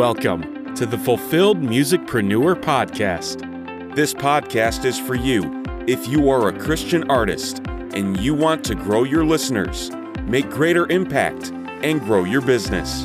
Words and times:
Welcome 0.00 0.74
to 0.76 0.86
the 0.86 0.96
Fulfilled 0.96 1.60
Musicpreneur 1.60 2.54
Podcast. 2.54 3.94
This 3.94 4.14
podcast 4.14 4.86
is 4.86 4.98
for 4.98 5.14
you 5.14 5.62
if 5.86 6.08
you 6.08 6.30
are 6.30 6.48
a 6.48 6.58
Christian 6.58 7.10
artist 7.10 7.60
and 7.66 8.18
you 8.18 8.32
want 8.32 8.64
to 8.64 8.74
grow 8.74 9.04
your 9.04 9.26
listeners, 9.26 9.90
make 10.24 10.48
greater 10.48 10.90
impact, 10.90 11.50
and 11.82 12.00
grow 12.00 12.24
your 12.24 12.40
business. 12.40 13.04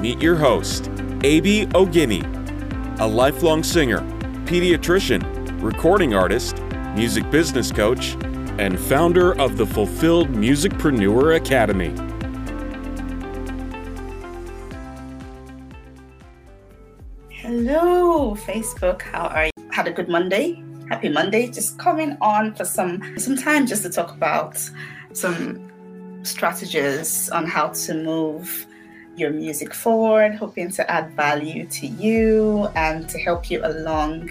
Meet 0.00 0.22
your 0.22 0.36
host, 0.36 0.86
A.B. 1.24 1.66
Ogini, 1.70 2.22
a 3.00 3.04
lifelong 3.04 3.64
singer, 3.64 3.98
pediatrician, 4.44 5.60
recording 5.60 6.14
artist, 6.14 6.62
music 6.94 7.28
business 7.32 7.72
coach, 7.72 8.14
and 8.60 8.78
founder 8.78 9.36
of 9.40 9.56
the 9.56 9.66
Fulfilled 9.66 10.28
Musicpreneur 10.28 11.34
Academy. 11.34 12.05
Facebook. 18.56 19.02
How 19.02 19.26
are 19.26 19.46
you? 19.46 19.50
Had 19.70 19.86
a 19.86 19.90
good 19.90 20.08
Monday? 20.08 20.62
Happy 20.88 21.10
Monday. 21.10 21.48
Just 21.48 21.78
coming 21.78 22.16
on 22.22 22.54
for 22.54 22.64
some 22.64 22.92
some 23.18 23.36
time 23.36 23.66
just 23.66 23.82
to 23.82 23.90
talk 23.90 24.10
about 24.12 24.54
some 25.12 25.40
strategies 26.22 27.28
on 27.30 27.44
how 27.46 27.68
to 27.68 27.94
move 27.94 28.66
your 29.14 29.30
music 29.30 29.74
forward, 29.74 30.34
hoping 30.34 30.70
to 30.70 30.90
add 30.90 31.10
value 31.12 31.66
to 31.66 31.86
you 31.86 32.68
and 32.74 33.08
to 33.10 33.18
help 33.18 33.50
you 33.50 33.60
along 33.62 34.30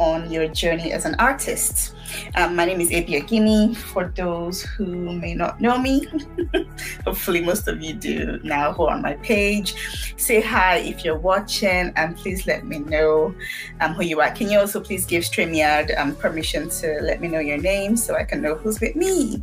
on 0.00 0.32
your 0.32 0.48
journey 0.48 0.92
as 0.92 1.04
an 1.04 1.14
artist. 1.18 1.94
Um, 2.34 2.56
my 2.56 2.64
name 2.64 2.80
is 2.80 2.88
Abi 2.88 3.20
Ogini. 3.20 3.76
For 3.76 4.12
those 4.16 4.62
who 4.62 4.86
may 4.86 5.34
not 5.34 5.60
know 5.60 5.78
me, 5.78 6.06
hopefully 7.04 7.42
most 7.42 7.68
of 7.68 7.80
you 7.80 7.92
do 7.94 8.40
now 8.42 8.72
who 8.72 8.84
are 8.84 8.94
on 8.94 9.02
my 9.02 9.14
page. 9.16 9.74
Say 10.16 10.40
hi 10.40 10.78
if 10.78 11.04
you're 11.04 11.18
watching 11.18 11.92
and 11.94 12.16
please 12.16 12.46
let 12.46 12.64
me 12.64 12.78
know 12.78 13.34
um, 13.80 13.92
who 13.92 14.02
you 14.02 14.20
are. 14.20 14.30
Can 14.30 14.50
you 14.50 14.58
also 14.58 14.80
please 14.80 15.04
give 15.04 15.22
StreamYard 15.22 15.96
um, 15.98 16.16
permission 16.16 16.70
to 16.80 16.98
let 17.02 17.20
me 17.20 17.28
know 17.28 17.40
your 17.40 17.58
name 17.58 17.96
so 17.96 18.16
I 18.16 18.24
can 18.24 18.40
know 18.40 18.54
who's 18.54 18.80
with 18.80 18.96
me? 18.96 19.42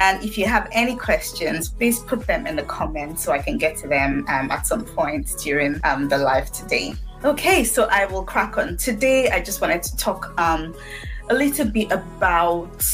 And 0.00 0.24
if 0.24 0.36
you 0.36 0.46
have 0.46 0.68
any 0.72 0.96
questions, 0.96 1.68
please 1.68 2.00
put 2.00 2.26
them 2.26 2.46
in 2.46 2.56
the 2.56 2.64
comments 2.64 3.22
so 3.22 3.30
I 3.30 3.38
can 3.38 3.58
get 3.58 3.76
to 3.76 3.88
them 3.88 4.24
um, 4.28 4.50
at 4.50 4.66
some 4.66 4.84
point 4.84 5.30
during 5.44 5.80
um, 5.84 6.08
the 6.08 6.18
live 6.18 6.50
today. 6.50 6.94
Okay, 7.24 7.62
so 7.62 7.86
I 7.88 8.06
will 8.06 8.24
crack 8.24 8.58
on. 8.58 8.76
Today, 8.76 9.30
I 9.30 9.40
just 9.40 9.60
wanted 9.60 9.84
to 9.84 9.96
talk 9.96 10.34
um, 10.38 10.74
a 11.30 11.34
little 11.34 11.66
bit 11.66 11.92
about 11.92 12.84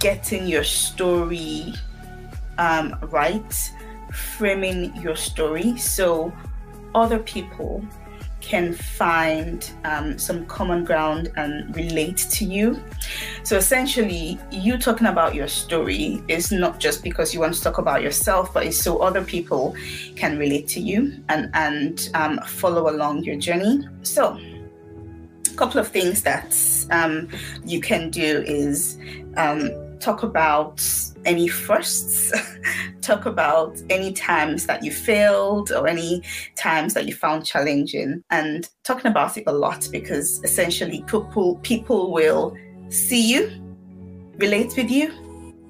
getting 0.00 0.48
your 0.48 0.64
story 0.64 1.72
um, 2.58 2.98
right, 3.10 3.70
framing 4.36 4.94
your 4.96 5.14
story 5.14 5.76
so 5.76 6.32
other 6.96 7.20
people 7.20 7.84
can 8.42 8.74
find 8.74 9.72
um, 9.84 10.18
some 10.18 10.44
common 10.46 10.84
ground 10.84 11.32
and 11.36 11.74
relate 11.74 12.18
to 12.30 12.44
you. 12.44 12.82
So 13.44 13.56
essentially, 13.56 14.38
you 14.50 14.76
talking 14.76 15.06
about 15.06 15.34
your 15.34 15.48
story 15.48 16.22
is 16.28 16.52
not 16.52 16.78
just 16.78 17.02
because 17.02 17.32
you 17.32 17.40
want 17.40 17.54
to 17.54 17.62
talk 17.62 17.78
about 17.78 18.02
yourself, 18.02 18.52
but 18.52 18.66
it's 18.66 18.76
so 18.76 18.98
other 18.98 19.24
people 19.24 19.74
can 20.16 20.36
relate 20.38 20.68
to 20.68 20.80
you 20.80 21.14
and 21.28 21.50
and 21.54 22.10
um, 22.14 22.38
follow 22.40 22.90
along 22.90 23.24
your 23.24 23.36
journey. 23.36 23.88
So. 24.02 24.38
A 25.50 25.54
couple 25.54 25.78
of 25.78 25.88
things 25.88 26.22
that 26.22 26.56
um, 26.90 27.28
you 27.62 27.78
can 27.78 28.08
do 28.08 28.42
is 28.46 28.96
um, 29.36 29.70
talk 30.00 30.22
about 30.22 30.82
any 31.24 31.48
firsts, 31.48 32.32
talk 33.02 33.26
about 33.26 33.80
any 33.90 34.12
times 34.12 34.66
that 34.66 34.82
you 34.82 34.90
failed 34.90 35.72
or 35.72 35.86
any 35.86 36.22
times 36.56 36.94
that 36.94 37.06
you 37.06 37.14
found 37.14 37.44
challenging, 37.44 38.22
and 38.30 38.68
talking 38.84 39.10
about 39.10 39.36
it 39.36 39.44
a 39.46 39.52
lot 39.52 39.88
because 39.90 40.42
essentially 40.44 41.04
people 41.06 41.58
people 41.62 42.12
will 42.12 42.56
see 42.88 43.32
you, 43.32 43.50
relate 44.36 44.74
with 44.76 44.90
you, 44.90 45.12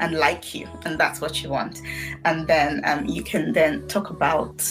and 0.01 0.15
like 0.15 0.55
you, 0.55 0.69
and 0.85 0.99
that's 0.99 1.21
what 1.21 1.43
you 1.43 1.49
want. 1.49 1.81
And 2.25 2.47
then 2.47 2.83
um, 2.85 3.07
you 3.07 3.23
can 3.23 3.53
then 3.53 3.87
talk 3.89 4.11
about 4.11 4.63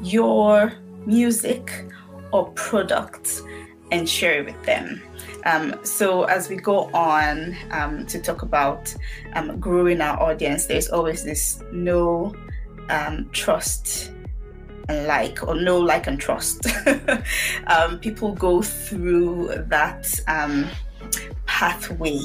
your 0.00 0.72
music 1.06 1.86
or 2.32 2.50
product 2.52 3.42
and 3.90 4.08
share 4.08 4.40
it 4.40 4.46
with 4.46 4.62
them. 4.64 5.02
Um, 5.46 5.78
so 5.84 6.24
as 6.24 6.48
we 6.48 6.56
go 6.56 6.90
on 6.92 7.56
um, 7.70 8.04
to 8.06 8.20
talk 8.20 8.42
about 8.42 8.92
um, 9.34 9.60
growing 9.60 10.00
our 10.00 10.20
audience, 10.20 10.66
there's 10.66 10.88
always 10.88 11.22
this 11.22 11.62
no 11.72 12.34
um, 12.90 13.30
trust 13.30 14.10
and 14.88 15.06
like, 15.06 15.46
or 15.46 15.54
no 15.54 15.78
like 15.78 16.06
and 16.06 16.20
trust. 16.20 16.66
Um, 17.68 17.98
people 17.98 18.32
go 18.32 18.62
through 18.62 19.64
that 19.68 20.08
um, 20.28 20.68
pathway 21.46 22.20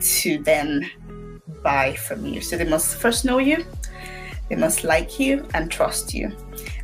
to 0.00 0.38
then 0.42 0.90
buy 1.62 1.94
from 1.94 2.26
you. 2.26 2.40
So 2.40 2.56
they 2.56 2.64
must 2.64 2.96
first 2.96 3.24
know 3.24 3.38
you, 3.38 3.64
they 4.48 4.56
must 4.56 4.84
like 4.84 5.18
you 5.18 5.46
and 5.54 5.70
trust 5.70 6.14
you. 6.14 6.32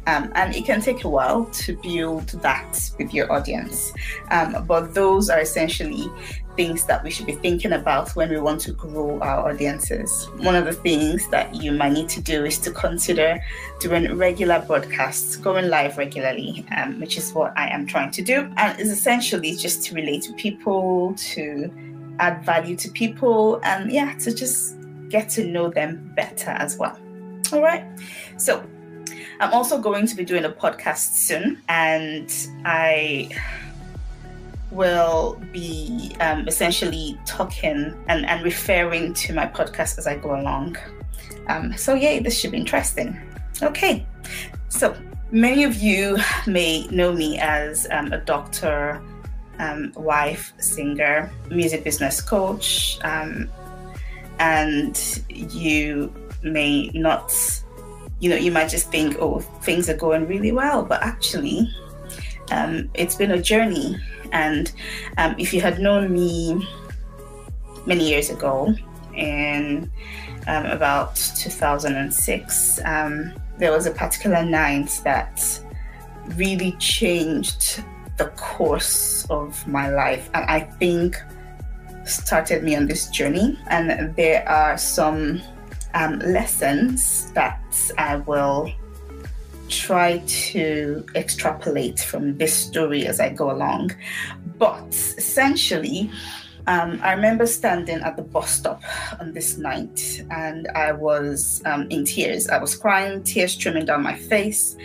Um, 0.06 0.30
and 0.34 0.54
it 0.54 0.64
can 0.64 0.80
take 0.80 1.04
a 1.04 1.08
while 1.08 1.46
to 1.46 1.76
build 1.76 2.28
that 2.42 2.90
with 2.98 3.12
your 3.12 3.30
audience. 3.32 3.92
Um, 4.30 4.64
but 4.66 4.94
those 4.94 5.28
are 5.30 5.40
essentially 5.40 6.08
things 6.56 6.84
that 6.86 7.04
we 7.04 7.10
should 7.10 7.26
be 7.26 7.34
thinking 7.34 7.72
about 7.72 8.10
when 8.16 8.30
we 8.30 8.40
want 8.40 8.60
to 8.62 8.72
grow 8.72 9.20
our 9.20 9.50
audiences. 9.50 10.28
One 10.38 10.54
of 10.54 10.64
the 10.64 10.72
things 10.72 11.28
that 11.28 11.54
you 11.54 11.70
might 11.72 11.92
need 11.92 12.08
to 12.10 12.20
do 12.20 12.44
is 12.44 12.58
to 12.60 12.70
consider 12.70 13.38
doing 13.78 14.16
regular 14.16 14.60
broadcasts, 14.60 15.36
going 15.36 15.68
live 15.68 15.98
regularly, 15.98 16.64
um, 16.76 16.98
which 16.98 17.18
is 17.18 17.32
what 17.32 17.52
I 17.56 17.68
am 17.68 17.86
trying 17.86 18.10
to 18.12 18.22
do. 18.22 18.50
And 18.56 18.80
it's 18.80 18.90
essentially 18.90 19.54
just 19.54 19.84
to 19.84 19.94
relate 19.94 20.22
to 20.22 20.32
people, 20.34 21.14
to 21.34 21.70
add 22.18 22.44
value 22.44 22.76
to 22.76 22.90
people, 22.90 23.60
and 23.62 23.92
yeah, 23.92 24.14
to 24.18 24.34
just 24.34 24.76
get 25.10 25.28
to 25.30 25.44
know 25.44 25.68
them 25.68 26.10
better 26.16 26.50
as 26.50 26.78
well. 26.78 26.98
All 27.52 27.62
right. 27.62 27.84
So 28.38 28.64
I'm 29.40 29.52
also 29.52 29.78
going 29.78 30.06
to 30.06 30.16
be 30.16 30.24
doing 30.24 30.44
a 30.44 30.50
podcast 30.50 31.14
soon, 31.14 31.62
and 31.68 32.32
I 32.64 33.30
will 34.70 35.40
be 35.52 36.14
um, 36.20 36.48
essentially 36.48 37.18
talking 37.26 37.94
and, 38.08 38.26
and 38.26 38.44
referring 38.44 39.14
to 39.14 39.32
my 39.32 39.46
podcast 39.46 39.98
as 39.98 40.06
I 40.06 40.16
go 40.16 40.40
along. 40.40 40.76
Um, 41.48 41.76
so, 41.76 41.94
yeah, 41.94 42.20
this 42.20 42.38
should 42.38 42.52
be 42.52 42.58
interesting. 42.58 43.20
Okay, 43.62 44.06
so 44.68 44.96
many 45.30 45.64
of 45.64 45.76
you 45.76 46.18
may 46.46 46.86
know 46.88 47.12
me 47.12 47.38
as 47.38 47.86
um, 47.90 48.12
a 48.12 48.18
doctor, 48.18 49.02
um, 49.58 49.92
wife, 49.96 50.52
singer, 50.58 51.30
music 51.50 51.84
business 51.84 52.20
coach, 52.20 52.98
um, 53.04 53.48
and 54.38 55.22
you 55.30 56.12
may 56.42 56.88
not 56.94 57.32
you 58.20 58.30
know, 58.30 58.36
you 58.36 58.50
might 58.50 58.68
just 58.68 58.90
think, 58.90 59.16
oh, 59.20 59.40
things 59.40 59.88
are 59.88 59.96
going 59.96 60.26
really 60.26 60.52
well, 60.52 60.82
but 60.82 61.02
actually, 61.02 61.68
um, 62.50 62.90
it's 62.94 63.14
been 63.14 63.32
a 63.32 63.40
journey. 63.40 63.98
And 64.32 64.72
um, 65.18 65.34
if 65.38 65.52
you 65.52 65.60
had 65.60 65.78
known 65.78 66.12
me 66.12 66.66
many 67.86 68.08
years 68.08 68.30
ago, 68.30 68.74
in 69.14 69.90
um, 70.46 70.66
about 70.66 71.16
2006, 71.16 72.80
um, 72.84 73.32
there 73.58 73.72
was 73.72 73.86
a 73.86 73.90
particular 73.90 74.44
night 74.44 75.00
that 75.04 75.60
really 76.36 76.72
changed 76.72 77.82
the 78.18 78.26
course 78.36 79.26
of 79.30 79.66
my 79.66 79.88
life. 79.88 80.30
And 80.34 80.44
I 80.44 80.60
think 80.60 81.16
started 82.04 82.62
me 82.62 82.76
on 82.76 82.86
this 82.86 83.08
journey. 83.08 83.58
And 83.68 84.14
there 84.16 84.48
are 84.48 84.78
some 84.78 85.42
um, 85.96 86.18
lessons 86.18 87.32
that 87.32 87.92
I 87.96 88.16
will 88.16 88.70
try 89.68 90.18
to 90.26 91.04
extrapolate 91.14 91.98
from 92.00 92.36
this 92.36 92.54
story 92.54 93.06
as 93.06 93.18
I 93.18 93.30
go 93.30 93.50
along. 93.50 93.92
But 94.58 94.88
essentially, 94.90 96.10
um, 96.66 97.00
I 97.02 97.12
remember 97.12 97.46
standing 97.46 98.00
at 98.00 98.16
the 98.16 98.22
bus 98.22 98.50
stop 98.50 98.82
on 99.20 99.32
this 99.32 99.56
night 99.56 100.22
and 100.30 100.68
I 100.74 100.92
was 100.92 101.62
um, 101.64 101.86
in 101.88 102.04
tears. 102.04 102.48
I 102.48 102.58
was 102.58 102.76
crying, 102.76 103.22
tears 103.22 103.52
streaming 103.52 103.86
down 103.86 104.02
my 104.02 104.16
face, 104.16 104.76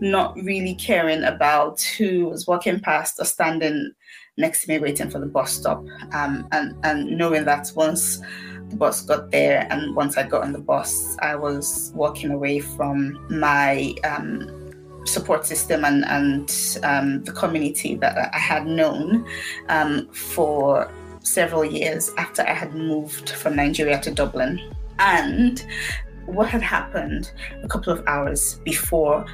not 0.00 0.34
really 0.36 0.74
caring 0.74 1.24
about 1.24 1.80
who 1.80 2.28
was 2.28 2.46
walking 2.46 2.80
past 2.80 3.18
or 3.18 3.24
standing 3.24 3.92
next 4.36 4.64
to 4.64 4.68
me 4.68 4.78
waiting 4.78 5.08
for 5.08 5.20
the 5.20 5.26
bus 5.26 5.52
stop. 5.52 5.84
Um, 6.12 6.46
and, 6.52 6.74
and 6.84 7.16
knowing 7.16 7.44
that 7.46 7.72
once 7.74 8.20
the 8.70 8.76
bus 8.76 9.02
got 9.02 9.30
there, 9.30 9.66
and 9.70 9.94
once 9.94 10.16
I 10.16 10.22
got 10.22 10.42
on 10.42 10.52
the 10.52 10.58
bus, 10.58 11.16
I 11.20 11.36
was 11.36 11.92
walking 11.94 12.30
away 12.30 12.60
from 12.60 13.18
my 13.28 13.94
um, 14.04 14.60
support 15.04 15.46
system 15.46 15.84
and, 15.84 16.04
and 16.06 16.78
um, 16.82 17.24
the 17.24 17.32
community 17.32 17.96
that 17.96 18.30
I 18.34 18.38
had 18.38 18.66
known 18.66 19.26
um, 19.68 20.08
for 20.08 20.90
several 21.22 21.64
years 21.64 22.10
after 22.16 22.42
I 22.42 22.54
had 22.54 22.74
moved 22.74 23.30
from 23.30 23.56
Nigeria 23.56 24.00
to 24.00 24.10
Dublin. 24.10 24.60
And 24.98 25.64
what 26.26 26.48
had 26.48 26.62
happened 26.62 27.32
a 27.62 27.68
couple 27.68 27.92
of 27.92 28.02
hours 28.06 28.60
before 28.64 29.26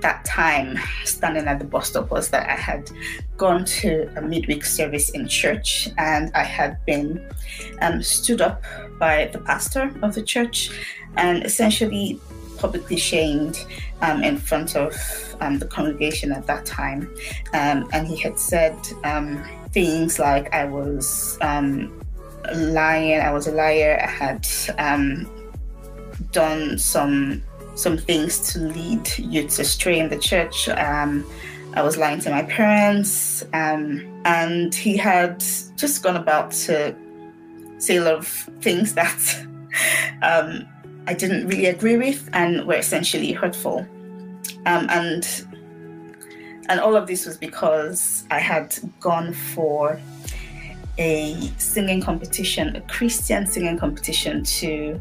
that 0.00 0.24
time 0.24 0.78
standing 1.04 1.46
at 1.46 1.58
the 1.58 1.64
bus 1.64 1.88
stop 1.88 2.10
was 2.10 2.28
that 2.28 2.48
I 2.48 2.56
had 2.56 2.90
gone 3.36 3.64
to 3.64 4.10
a 4.16 4.20
midweek 4.20 4.64
service 4.64 5.10
in 5.10 5.26
church 5.26 5.88
and 5.96 6.30
I 6.34 6.42
had 6.42 6.84
been 6.84 7.26
um, 7.80 8.02
stood 8.02 8.40
up 8.40 8.62
by 8.98 9.30
the 9.32 9.38
pastor 9.38 9.92
of 10.02 10.14
the 10.14 10.22
church 10.22 10.70
and 11.16 11.44
essentially 11.44 12.20
publicly 12.58 12.96
shamed 12.96 13.64
um, 14.02 14.22
in 14.22 14.36
front 14.36 14.76
of 14.76 14.94
um, 15.40 15.58
the 15.58 15.66
congregation 15.66 16.32
at 16.32 16.46
that 16.46 16.66
time. 16.66 17.14
Um, 17.52 17.88
and 17.92 18.06
he 18.06 18.16
had 18.16 18.38
said 18.38 18.76
um, 19.04 19.42
things 19.72 20.18
like 20.18 20.52
I 20.52 20.64
was 20.64 21.38
um, 21.40 21.98
lying, 22.54 23.20
I 23.20 23.32
was 23.32 23.46
a 23.46 23.52
liar, 23.52 23.98
I 24.02 24.06
had 24.06 24.46
done 26.34 26.76
some 26.78 27.42
some 27.76 27.96
things 27.96 28.52
to 28.52 28.58
lead 28.60 29.18
youths 29.18 29.58
astray 29.58 29.98
in 29.98 30.08
the 30.08 30.18
church. 30.18 30.68
Um, 30.68 31.24
I 31.74 31.82
was 31.82 31.96
lying 31.96 32.20
to 32.20 32.30
my 32.30 32.42
parents, 32.42 33.42
um, 33.52 34.22
and 34.24 34.72
he 34.74 34.96
had 34.96 35.40
just 35.76 36.02
gone 36.02 36.16
about 36.16 36.52
to 36.66 36.94
say 37.78 37.96
a 37.96 38.02
lot 38.02 38.14
of 38.14 38.28
things 38.60 38.94
that 39.00 39.46
um, 40.22 40.66
I 41.06 41.14
didn't 41.14 41.48
really 41.48 41.66
agree 41.66 41.96
with 41.96 42.28
and 42.32 42.64
were 42.66 42.76
essentially 42.76 43.32
hurtful. 43.32 43.86
Um, 44.66 44.86
and 44.90 45.26
and 46.68 46.80
all 46.80 46.96
of 46.96 47.06
this 47.06 47.26
was 47.26 47.36
because 47.36 48.24
I 48.30 48.38
had 48.38 48.76
gone 49.00 49.32
for 49.32 50.00
a 50.96 51.34
singing 51.58 52.00
competition, 52.00 52.76
a 52.76 52.80
Christian 52.82 53.46
singing 53.46 53.78
competition 53.78 54.44
to 54.44 54.98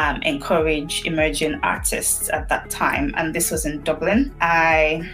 um, 0.00 0.22
encourage 0.22 1.04
emerging 1.04 1.60
artists 1.62 2.30
at 2.30 2.48
that 2.48 2.70
time, 2.70 3.12
and 3.18 3.34
this 3.34 3.50
was 3.50 3.66
in 3.66 3.82
Dublin. 3.82 4.34
I 4.40 5.06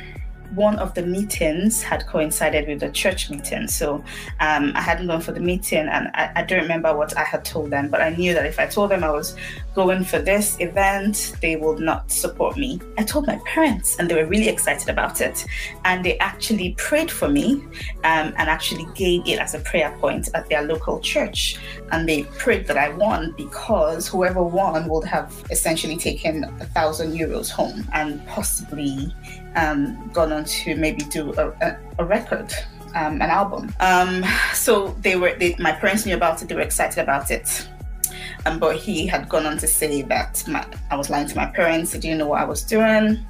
one 0.55 0.79
of 0.79 0.95
the 0.95 1.03
meetings 1.03 1.83
had 1.83 2.07
coincided 2.07 2.69
with 2.69 2.81
the 2.81 2.91
church 2.91 3.31
meeting. 3.31 3.69
So 3.69 3.97
um, 4.41 4.73
I 4.75 4.81
hadn't 4.81 5.07
gone 5.07 5.21
for 5.21 5.33
the 5.33 5.41
meeting 5.41 5.87
and 5.87 6.09
I, 6.15 6.33
I, 6.37 6.43
don't 6.43 6.63
remember 6.63 6.97
what 6.97 7.17
I 7.17 7.25
had 7.25 7.45
told 7.45 7.71
them, 7.71 7.89
but 7.89 8.01
I 8.01 8.11
knew 8.11 8.35
that 8.35 8.47
if 8.47 8.59
I 8.59 8.67
told 8.67 8.91
them 8.91 9.05
I 9.05 9.11
was 9.11 9.37
going 9.75 10.05
for 10.05 10.19
this 10.19 10.59
event, 10.61 11.37
they 11.41 11.57
would 11.57 11.81
not 11.81 12.11
support 12.11 12.57
me. 12.57 12.81
I 12.99 13.03
told 13.03 13.27
my 13.27 13.39
parents 13.45 13.99
and 13.99 14.09
they 14.09 14.15
were 14.15 14.27
really 14.27 14.49
excited 14.49 14.89
about 14.89 15.21
it. 15.21 15.45
And 15.85 16.05
they 16.05 16.19
actually 16.19 16.75
prayed 16.79 17.11
for 17.11 17.29
me 17.29 17.63
um, 18.05 18.33
and 18.37 18.49
actually 18.49 18.87
gave 18.95 19.27
it 19.27 19.39
as 19.39 19.55
a 19.55 19.61
prayer 19.61 19.97
point 20.01 20.29
at 20.35 20.49
their 20.49 20.63
local 20.63 21.01
church. 21.01 21.59
And 21.93 22.09
they 22.09 22.25
prayed 22.25 22.67
that 22.67 22.77
I 22.77 22.91
won 22.91 23.35
because 23.37 24.09
whoever 24.09 24.43
won 24.43 24.89
would 24.89 25.05
have 25.05 25.33
essentially 25.51 25.97
taken 25.97 26.45
a 26.45 26.67
thousand 26.67 27.13
euros 27.13 27.51
home 27.51 27.87
and 27.93 28.25
possibly 28.27 29.15
um, 29.57 30.09
gone 30.13 30.33
on 30.33 30.45
to 30.45 30.77
maybe 30.77 31.03
do 31.05 31.33
a, 31.35 31.49
a, 31.61 31.79
a 31.99 32.05
record, 32.05 32.53
um, 32.95 33.21
an 33.21 33.31
album. 33.31 33.75
Um, 33.81 34.25
so 34.53 34.89
they 35.01 35.17
were, 35.17 35.35
they, 35.35 35.57
my 35.59 35.73
parents 35.73 36.07
knew 36.07 36.15
about 36.15 36.43
it. 36.43 36.49
They 36.49 36.55
were 36.55 36.61
excited 36.61 37.03
about 37.03 37.31
it. 37.31 37.69
Um, 38.45 38.61
but 38.61 38.77
he 38.77 39.07
had 39.07 39.29
gone 39.29 39.45
on 39.45 39.59
to 39.59 39.67
say 39.67 40.03
that 40.03 40.45
my, 40.47 40.65
I 40.91 40.97
was 40.97 41.11
lying 41.11 41.27
to 41.27 41.37
my 41.37 41.47
parents. 41.47 41.93
They 41.93 41.99
didn't 41.99 42.19
know 42.19 42.29
what 42.29 42.41
I 42.41 42.45
was 42.45 42.63
doing. 42.63 43.27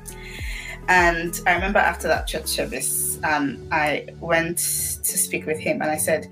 And 0.89 1.41
I 1.47 1.55
remember 1.55 1.79
after 1.79 2.07
that 2.09 2.27
church 2.27 2.47
service, 2.47 3.19
um, 3.25 3.67
I 3.73 4.07
went 4.21 4.59
to 4.59 5.19
speak 5.19 5.47
with 5.47 5.59
him 5.59 5.83
and 5.83 5.91
I 5.91 5.97
said, 5.97 6.29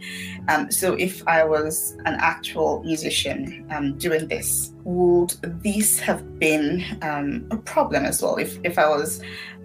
um, 0.49 0.71
So 0.71 0.95
if 0.95 1.27
I 1.27 1.45
was 1.45 1.97
an 2.05 2.17
actual 2.21 2.83
musician 2.85 3.67
um, 3.71 3.99
doing 3.99 4.29
this, 4.29 4.73
would 4.85 5.31
this 5.63 5.99
have 5.99 6.39
been 6.39 6.85
um, 7.03 7.47
a 7.51 7.57
problem 7.57 8.05
as 8.05 8.23
well? 8.23 8.37
If, 8.37 8.59
if 8.63 8.79
I 8.79 8.89
was 8.89 9.21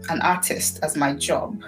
an 0.09 0.21
artist 0.21 0.79
as 0.81 0.97
my 0.97 1.13
job, 1.13 1.61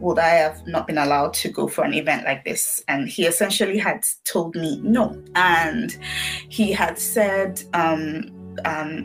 would 0.00 0.18
I 0.18 0.30
have 0.30 0.66
not 0.66 0.86
been 0.86 0.98
allowed 0.98 1.34
to 1.34 1.50
go 1.50 1.68
for 1.68 1.84
an 1.84 1.94
event 1.94 2.24
like 2.24 2.44
this? 2.44 2.82
And 2.88 3.08
he 3.08 3.26
essentially 3.26 3.78
had 3.78 4.06
told 4.24 4.56
me 4.56 4.80
no. 4.82 5.22
And 5.34 5.96
he 6.48 6.72
had 6.72 6.98
said, 6.98 7.62
um, 7.74 8.39
um, 8.64 9.04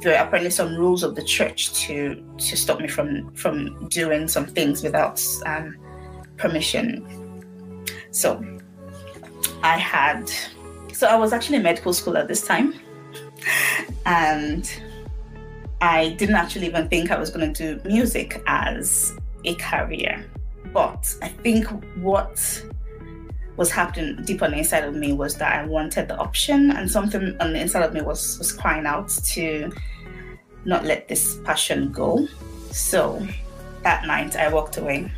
there 0.00 0.16
are 0.18 0.26
apparently 0.26 0.50
some 0.50 0.76
rules 0.76 1.02
of 1.02 1.14
the 1.14 1.22
church 1.22 1.72
to 1.82 2.22
to 2.38 2.56
stop 2.56 2.80
me 2.80 2.88
from 2.88 3.34
from 3.34 3.88
doing 3.88 4.28
some 4.28 4.46
things 4.46 4.82
without 4.82 5.22
um, 5.46 5.76
permission. 6.36 7.04
So 8.10 8.42
I 9.62 9.78
had, 9.78 10.30
so 10.92 11.06
I 11.06 11.16
was 11.16 11.32
actually 11.32 11.56
in 11.56 11.62
medical 11.62 11.92
school 11.92 12.16
at 12.16 12.28
this 12.28 12.46
time, 12.46 12.74
and 14.06 14.70
I 15.80 16.10
didn't 16.10 16.36
actually 16.36 16.66
even 16.66 16.88
think 16.88 17.10
I 17.10 17.18
was 17.18 17.30
going 17.30 17.52
to 17.52 17.76
do 17.76 17.88
music 17.88 18.42
as 18.46 19.16
a 19.44 19.54
career. 19.56 20.24
But 20.72 21.14
I 21.22 21.28
think 21.28 21.66
what 21.96 22.64
was 23.56 23.70
happening 23.70 24.24
deep 24.24 24.42
on 24.42 24.50
the 24.50 24.58
inside 24.58 24.84
of 24.84 24.94
me 24.94 25.12
was 25.12 25.36
that 25.36 25.52
I 25.52 25.66
wanted 25.66 26.08
the 26.08 26.16
option, 26.16 26.70
and 26.72 26.90
something 26.90 27.36
on 27.40 27.52
the 27.52 27.60
inside 27.60 27.82
of 27.82 27.92
me 27.92 28.02
was 28.02 28.38
was 28.38 28.52
crying 28.52 28.86
out 28.86 29.08
to 29.08 29.72
not 30.64 30.84
let 30.84 31.08
this 31.08 31.38
passion 31.44 31.92
go. 31.92 32.26
So 32.70 33.26
that 33.82 34.06
night 34.06 34.36
I 34.36 34.48
walked 34.52 34.76
away, 34.76 35.10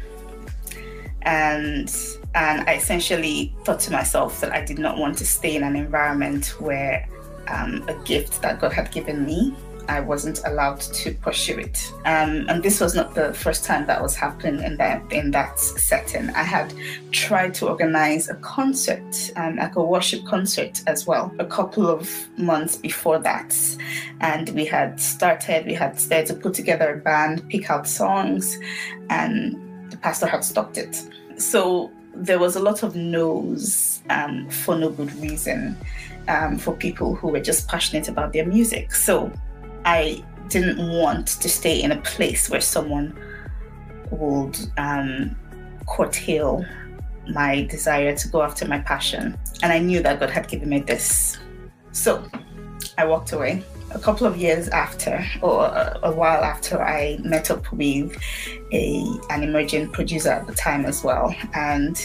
and 1.23 1.95
and 2.35 2.69
I 2.69 2.75
essentially 2.75 3.55
thought 3.65 3.81
to 3.81 3.93
myself 3.93 4.41
that 4.41 4.53
I 4.53 4.63
did 4.65 4.79
not 4.79 4.99
want 4.99 5.17
to 5.19 5.27
stay 5.27 5.57
in 5.57 5.63
an 5.63 5.77
environment 5.77 6.61
where 6.61 7.09
um, 7.49 7.85
a 7.89 7.95
gift 8.05 8.43
that 8.43 8.61
God 8.61 8.73
had 8.73 8.91
given 8.91 9.25
me 9.25 9.55
I 9.89 10.01
wasn't 10.01 10.41
allowed 10.45 10.81
to 10.81 11.15
pursue 11.15 11.59
it. 11.59 11.93
Um, 12.05 12.47
and 12.49 12.63
this 12.63 12.81
was 12.81 12.95
not 12.95 13.15
the 13.15 13.33
first 13.33 13.65
time 13.65 13.87
that 13.87 14.03
was 14.03 14.15
happening 14.15 14.63
in 14.63 14.77
that 14.79 15.13
in 15.13 15.31
that 15.33 15.59
setting. 15.59 16.31
I 16.31 16.43
had 16.43 16.75
tried 17.13 17.55
to 17.55 17.69
organize 17.69 18.29
a 18.29 18.35
concert, 18.37 19.33
um, 19.37 19.57
like 19.57 19.77
a 19.77 19.83
worship 19.83 20.25
concert 20.25 20.83
as 20.87 21.07
well, 21.07 21.33
a 21.39 21.45
couple 21.45 21.89
of 21.89 22.11
months 22.39 22.77
before 22.77 23.19
that. 23.21 23.57
And 24.21 24.49
we 24.51 24.65
had 24.65 25.01
started, 25.01 25.67
we 25.67 25.75
had 25.75 25.99
started 26.01 26.27
to 26.29 26.35
put 26.35 26.55
together 26.55 26.95
a 26.95 26.97
band, 26.99 27.49
pick 27.49 27.71
out 27.71 27.87
songs, 27.87 28.59
and 29.11 29.91
the 29.91 29.97
pastor 29.97 30.27
had 30.27 30.45
stopped 30.45 30.79
it. 30.79 31.03
So 31.39 31.91
there 32.15 32.39
was 32.39 32.57
a 32.57 32.61
lot 32.61 32.83
of 32.83 32.97
no's 32.97 34.01
um, 34.11 34.49
for 34.51 34.77
no 34.77 34.91
good 34.91 35.15
reason. 35.17 35.77
Um, 36.29 36.59
for 36.59 36.75
people 36.75 37.15
who 37.15 37.29
were 37.29 37.39
just 37.39 37.69
passionate 37.69 38.09
about 38.09 38.33
their 38.33 38.45
music. 38.45 38.93
So 38.93 39.31
I 39.87 40.25
didn't 40.49 40.79
want 40.89 41.29
to 41.29 41.49
stay 41.49 41.81
in 41.81 41.93
a 41.93 42.01
place 42.03 42.51
where 42.51 42.61
someone 42.61 43.17
would 44.11 44.59
um, 44.77 45.37
curtail 45.89 46.67
my 47.29 47.63
desire 47.65 48.15
to 48.17 48.29
go 48.29 48.43
after 48.43 48.67
my 48.67 48.81
passion. 48.81 49.39
And 49.63 49.73
I 49.73 49.79
knew 49.79 50.03
that 50.03 50.19
God 50.19 50.31
had 50.31 50.49
given 50.49 50.69
me 50.71 50.81
this. 50.81 51.39
So 51.93 52.29
I 52.99 53.05
walked 53.07 53.33
away. 53.33 53.63
A 53.93 53.99
couple 54.01 54.27
of 54.27 54.37
years 54.37 54.69
after, 54.69 55.25
or 55.41 55.67
a, 56.03 56.13
while 56.13 56.43
after, 56.43 56.83
I 56.83 57.19
met 57.23 57.53
up 57.53 57.71
with 57.73 58.17
a, 58.73 59.05
an 59.31 59.45
emerging 59.45 59.93
producer 59.93 60.31
at 60.31 60.49
the 60.49 60.55
time 60.55 60.85
as 60.85 61.05
well. 61.05 61.35
And 61.55 61.97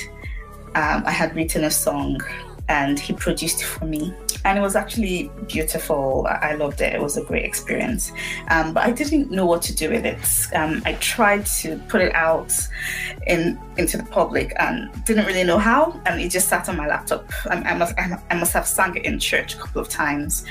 um, 0.76 1.04
I 1.06 1.12
had 1.12 1.36
written 1.36 1.64
a 1.64 1.72
song 1.72 2.22
and 2.70 3.00
he 3.00 3.14
produced 3.14 3.64
for 3.64 3.86
me. 3.86 4.14
And 4.44 4.58
it 4.58 4.62
was 4.62 4.76
actually 4.76 5.32
beautiful. 5.48 6.28
I 6.30 6.56
loved 6.56 6.82
it. 6.82 6.94
It 6.94 7.02
was 7.02 7.18
a 7.18 7.24
great 7.24 7.46
experience. 7.46 8.12
Um, 8.50 8.74
but 8.74 8.84
I 8.84 8.92
didn't 8.92 9.30
know 9.30 9.46
what 9.46 9.62
to 9.64 9.76
do 9.76 9.90
with 9.90 10.06
it. 10.06 10.56
Um, 10.56 10.82
I 10.86 10.94
tried 10.94 11.46
to 11.62 11.78
put 11.90 12.02
it 12.02 12.14
out 12.16 12.56
in 13.28 13.60
into 13.78 13.98
the 13.98 14.04
public 14.04 14.54
and 14.58 14.92
didn't 15.06 15.26
really 15.26 15.44
know 15.44 15.60
how. 15.60 16.00
And 16.06 16.20
it 16.20 16.30
just 16.30 16.50
sat 16.50 16.70
on 16.70 16.78
my 16.78 16.88
laptop. 16.88 17.32
I, 17.46 17.58
I 17.58 17.76
must 17.76 17.94
I 17.98 18.36
must 18.36 18.54
have 18.54 18.68
sung 18.68 18.96
it 18.98 19.06
in 19.06 19.20
church 19.20 19.56
a 19.56 19.58
couple 19.58 19.82
of 19.82 19.90
times 19.90 20.46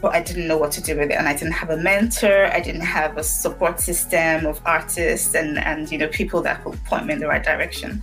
but 0.00 0.14
I 0.14 0.22
didn't 0.22 0.46
know 0.46 0.58
what 0.58 0.72
to 0.72 0.82
do 0.82 0.96
with 0.96 1.10
it. 1.10 1.14
And 1.14 1.26
I 1.26 1.32
didn't 1.32 1.52
have 1.52 1.70
a 1.70 1.76
mentor. 1.76 2.46
I 2.46 2.60
didn't 2.60 2.82
have 2.82 3.16
a 3.16 3.24
support 3.24 3.80
system 3.80 4.46
of 4.46 4.60
artists 4.66 5.34
and, 5.34 5.58
and 5.58 5.90
you 5.90 5.98
know, 5.98 6.08
people 6.08 6.42
that 6.42 6.62
could 6.62 6.82
point 6.84 7.06
me 7.06 7.14
in 7.14 7.20
the 7.20 7.26
right 7.26 7.42
direction. 7.42 8.02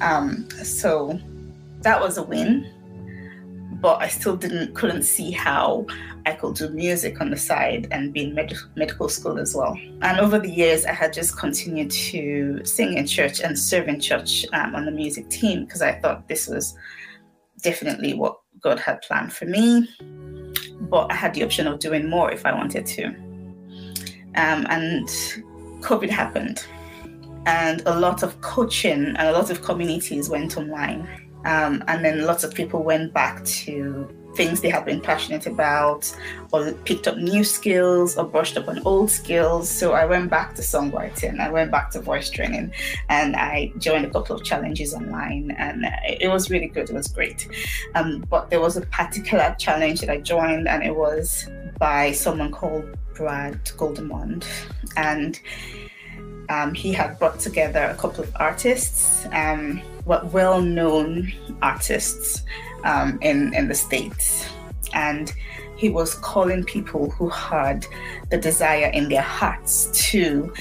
Um, 0.00 0.48
so 0.50 1.18
that 1.82 2.00
was 2.00 2.18
a 2.18 2.22
win 2.22 2.70
but 3.82 4.00
I 4.00 4.06
still 4.06 4.36
didn't 4.36 4.74
couldn't 4.74 5.02
see 5.02 5.32
how 5.32 5.84
I 6.24 6.32
could 6.32 6.54
do 6.54 6.70
music 6.70 7.20
on 7.20 7.30
the 7.30 7.36
side 7.36 7.88
and 7.90 8.12
be 8.12 8.22
in 8.22 8.34
med- 8.34 8.54
medical 8.76 9.08
school 9.08 9.40
as 9.40 9.56
well. 9.56 9.76
And 10.02 10.20
over 10.20 10.38
the 10.38 10.48
years, 10.48 10.86
I 10.86 10.92
had 10.92 11.12
just 11.12 11.36
continued 11.36 11.90
to 11.90 12.64
sing 12.64 12.96
in 12.96 13.06
church 13.08 13.40
and 13.40 13.58
serve 13.58 13.88
in 13.88 14.00
church 14.00 14.46
um, 14.52 14.76
on 14.76 14.86
the 14.86 14.92
music 14.92 15.28
team 15.28 15.64
because 15.64 15.82
I 15.82 15.98
thought 15.98 16.28
this 16.28 16.46
was 16.46 16.76
definitely 17.60 18.14
what 18.14 18.36
God 18.60 18.78
had 18.78 19.02
planned 19.02 19.32
for 19.32 19.46
me. 19.46 19.88
But 20.82 21.10
I 21.10 21.14
had 21.14 21.34
the 21.34 21.42
option 21.42 21.66
of 21.66 21.80
doing 21.80 22.08
more 22.08 22.30
if 22.30 22.46
I 22.46 22.54
wanted 22.54 22.86
to. 22.86 23.06
Um, 24.34 24.64
and 24.70 25.08
COVID 25.80 26.08
happened, 26.08 26.64
and 27.46 27.82
a 27.86 27.98
lot 27.98 28.22
of 28.22 28.40
coaching 28.42 29.08
and 29.16 29.28
a 29.28 29.32
lot 29.32 29.50
of 29.50 29.62
communities 29.62 30.28
went 30.30 30.56
online 30.56 31.21
um, 31.44 31.82
and 31.88 32.04
then 32.04 32.24
lots 32.24 32.44
of 32.44 32.54
people 32.54 32.82
went 32.82 33.12
back 33.12 33.44
to 33.44 34.08
things 34.34 34.62
they 34.62 34.70
have 34.70 34.84
been 34.84 35.00
passionate 35.00 35.46
about, 35.46 36.14
or 36.52 36.72
picked 36.84 37.06
up 37.06 37.16
new 37.16 37.44
skills, 37.44 38.16
or 38.16 38.24
brushed 38.24 38.56
up 38.56 38.68
on 38.68 38.80
old 38.84 39.10
skills. 39.10 39.68
So 39.68 39.92
I 39.92 40.06
went 40.06 40.30
back 40.30 40.54
to 40.54 40.62
songwriting, 40.62 41.38
I 41.40 41.50
went 41.50 41.70
back 41.70 41.90
to 41.90 42.00
voice 42.00 42.30
training, 42.30 42.72
and 43.08 43.36
I 43.36 43.72
joined 43.78 44.06
a 44.06 44.10
couple 44.10 44.36
of 44.36 44.44
challenges 44.44 44.94
online, 44.94 45.54
and 45.58 45.84
it 46.06 46.28
was 46.28 46.50
really 46.50 46.68
good. 46.68 46.88
It 46.88 46.94
was 46.94 47.08
great. 47.08 47.48
Um, 47.94 48.24
but 48.30 48.50
there 48.50 48.60
was 48.60 48.76
a 48.76 48.82
particular 48.82 49.54
challenge 49.58 50.00
that 50.00 50.10
I 50.10 50.18
joined, 50.18 50.68
and 50.68 50.82
it 50.82 50.94
was 50.94 51.46
by 51.78 52.12
someone 52.12 52.52
called 52.52 52.84
Brad 53.14 53.62
Goldemond, 53.76 54.46
and 54.96 55.38
um, 56.48 56.74
he 56.74 56.92
had 56.92 57.18
brought 57.18 57.38
together 57.38 57.84
a 57.84 57.94
couple 57.94 58.24
of 58.24 58.32
artists, 58.36 59.26
um, 59.32 59.82
well-known 60.06 61.32
artists 61.62 62.42
um, 62.84 63.18
in 63.22 63.54
in 63.54 63.68
the 63.68 63.74
states, 63.74 64.48
and 64.92 65.32
he 65.76 65.88
was 65.88 66.14
calling 66.14 66.64
people 66.64 67.10
who 67.10 67.28
had 67.28 67.86
the 68.30 68.38
desire 68.38 68.90
in 68.94 69.08
their 69.08 69.22
hearts 69.22 69.88
to 70.10 70.52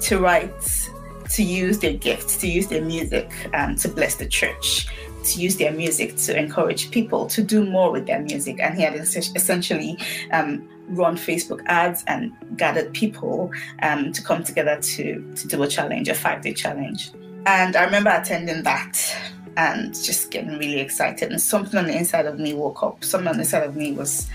to 0.00 0.18
write, 0.18 0.90
to 1.30 1.42
use 1.42 1.78
their 1.78 1.92
gifts, 1.92 2.36
to 2.38 2.48
use 2.48 2.68
their 2.68 2.84
music 2.84 3.30
um, 3.54 3.76
to 3.76 3.88
bless 3.88 4.16
the 4.16 4.26
church, 4.26 4.88
to 5.24 5.40
use 5.40 5.56
their 5.56 5.72
music 5.72 6.16
to 6.16 6.36
encourage 6.36 6.90
people 6.90 7.26
to 7.26 7.42
do 7.42 7.64
more 7.64 7.92
with 7.92 8.06
their 8.06 8.20
music. 8.20 8.58
And 8.60 8.74
he 8.76 8.82
had 8.82 8.94
essentially 8.94 9.96
um, 10.32 10.68
run 10.88 11.16
Facebook 11.16 11.62
ads 11.66 12.02
and 12.06 12.32
gathered 12.56 12.92
people 12.92 13.50
um, 13.82 14.12
to 14.12 14.22
come 14.22 14.42
together 14.42 14.80
to, 14.80 15.32
to 15.36 15.48
do 15.48 15.62
a 15.62 15.68
challenge, 15.68 16.08
a 16.08 16.14
five 16.14 16.42
day 16.42 16.52
challenge. 16.52 17.10
And 17.46 17.74
I 17.76 17.84
remember 17.84 18.10
attending 18.10 18.62
that 18.62 19.16
and 19.56 19.94
just 19.94 20.30
getting 20.30 20.58
really 20.58 20.80
excited. 20.80 21.30
And 21.30 21.40
something 21.40 21.78
on 21.78 21.86
the 21.86 21.96
inside 21.96 22.26
of 22.26 22.38
me 22.38 22.54
woke 22.54 22.82
up. 22.82 23.04
Something 23.04 23.28
on 23.28 23.34
the 23.36 23.42
inside 23.42 23.64
of 23.64 23.76
me 23.76 23.92
was 23.92 24.28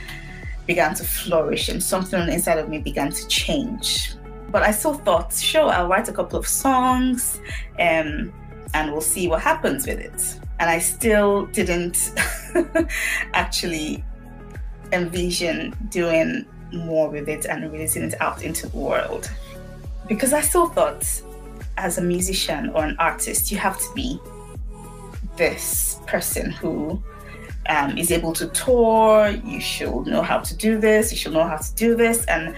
began 0.66 0.94
to 0.96 1.04
flourish, 1.04 1.70
and 1.70 1.82
something 1.82 2.20
on 2.20 2.28
the 2.28 2.34
inside 2.34 2.60
of 2.60 2.68
me 2.68 2.80
began 2.80 3.10
to 3.10 3.28
change. 3.28 4.16
But 4.52 4.64
I 4.64 4.72
still 4.72 4.96
thought, 4.96 5.34
sure, 5.34 5.70
I'll 5.70 5.88
write 5.88 6.10
a 6.10 6.12
couple 6.12 6.38
of 6.38 6.46
songs, 6.46 7.40
um, 7.80 8.34
and 8.74 8.92
we'll 8.92 9.02
see 9.02 9.30
what 9.30 9.42
happens 9.42 9.88
with 9.88 10.00
it. 10.00 10.40
And 10.60 10.70
I 10.70 10.80
still 10.80 11.46
didn't 11.48 12.12
actually 13.34 14.04
envision 14.92 15.76
doing 15.90 16.46
more 16.74 17.10
with 17.10 17.30
it 17.30 17.46
and 17.46 17.72
releasing 17.72 18.04
it 18.04 18.20
out 18.22 18.44
into 18.44 18.68
the 18.68 18.78
world. 18.78 19.32
Because 20.08 20.34
I 20.34 20.42
still 20.42 20.68
thought, 20.68 21.06
as 21.78 21.98
a 21.98 22.02
musician 22.02 22.70
or 22.72 22.84
an 22.84 22.96
artist, 23.00 23.52
you 23.52 23.58
have 23.58 23.80
to 23.80 23.94
be 23.94 24.20
this 25.38 26.00
person 26.08 26.52
who 26.52 27.02
um, 27.70 27.98
is 27.98 28.12
able 28.12 28.34
to 28.34 28.48
tour. 28.48 29.30
You 29.30 29.62
should 29.62 30.08
know 30.08 30.22
how 30.22 30.40
to 30.40 30.56
do 30.56 30.80
this. 30.80 31.12
You 31.12 31.18
should 31.18 31.34
know 31.34 31.44
how 31.44 31.58
to 31.58 31.76
do 31.76 31.96
this. 31.96 32.26
And 32.26 32.56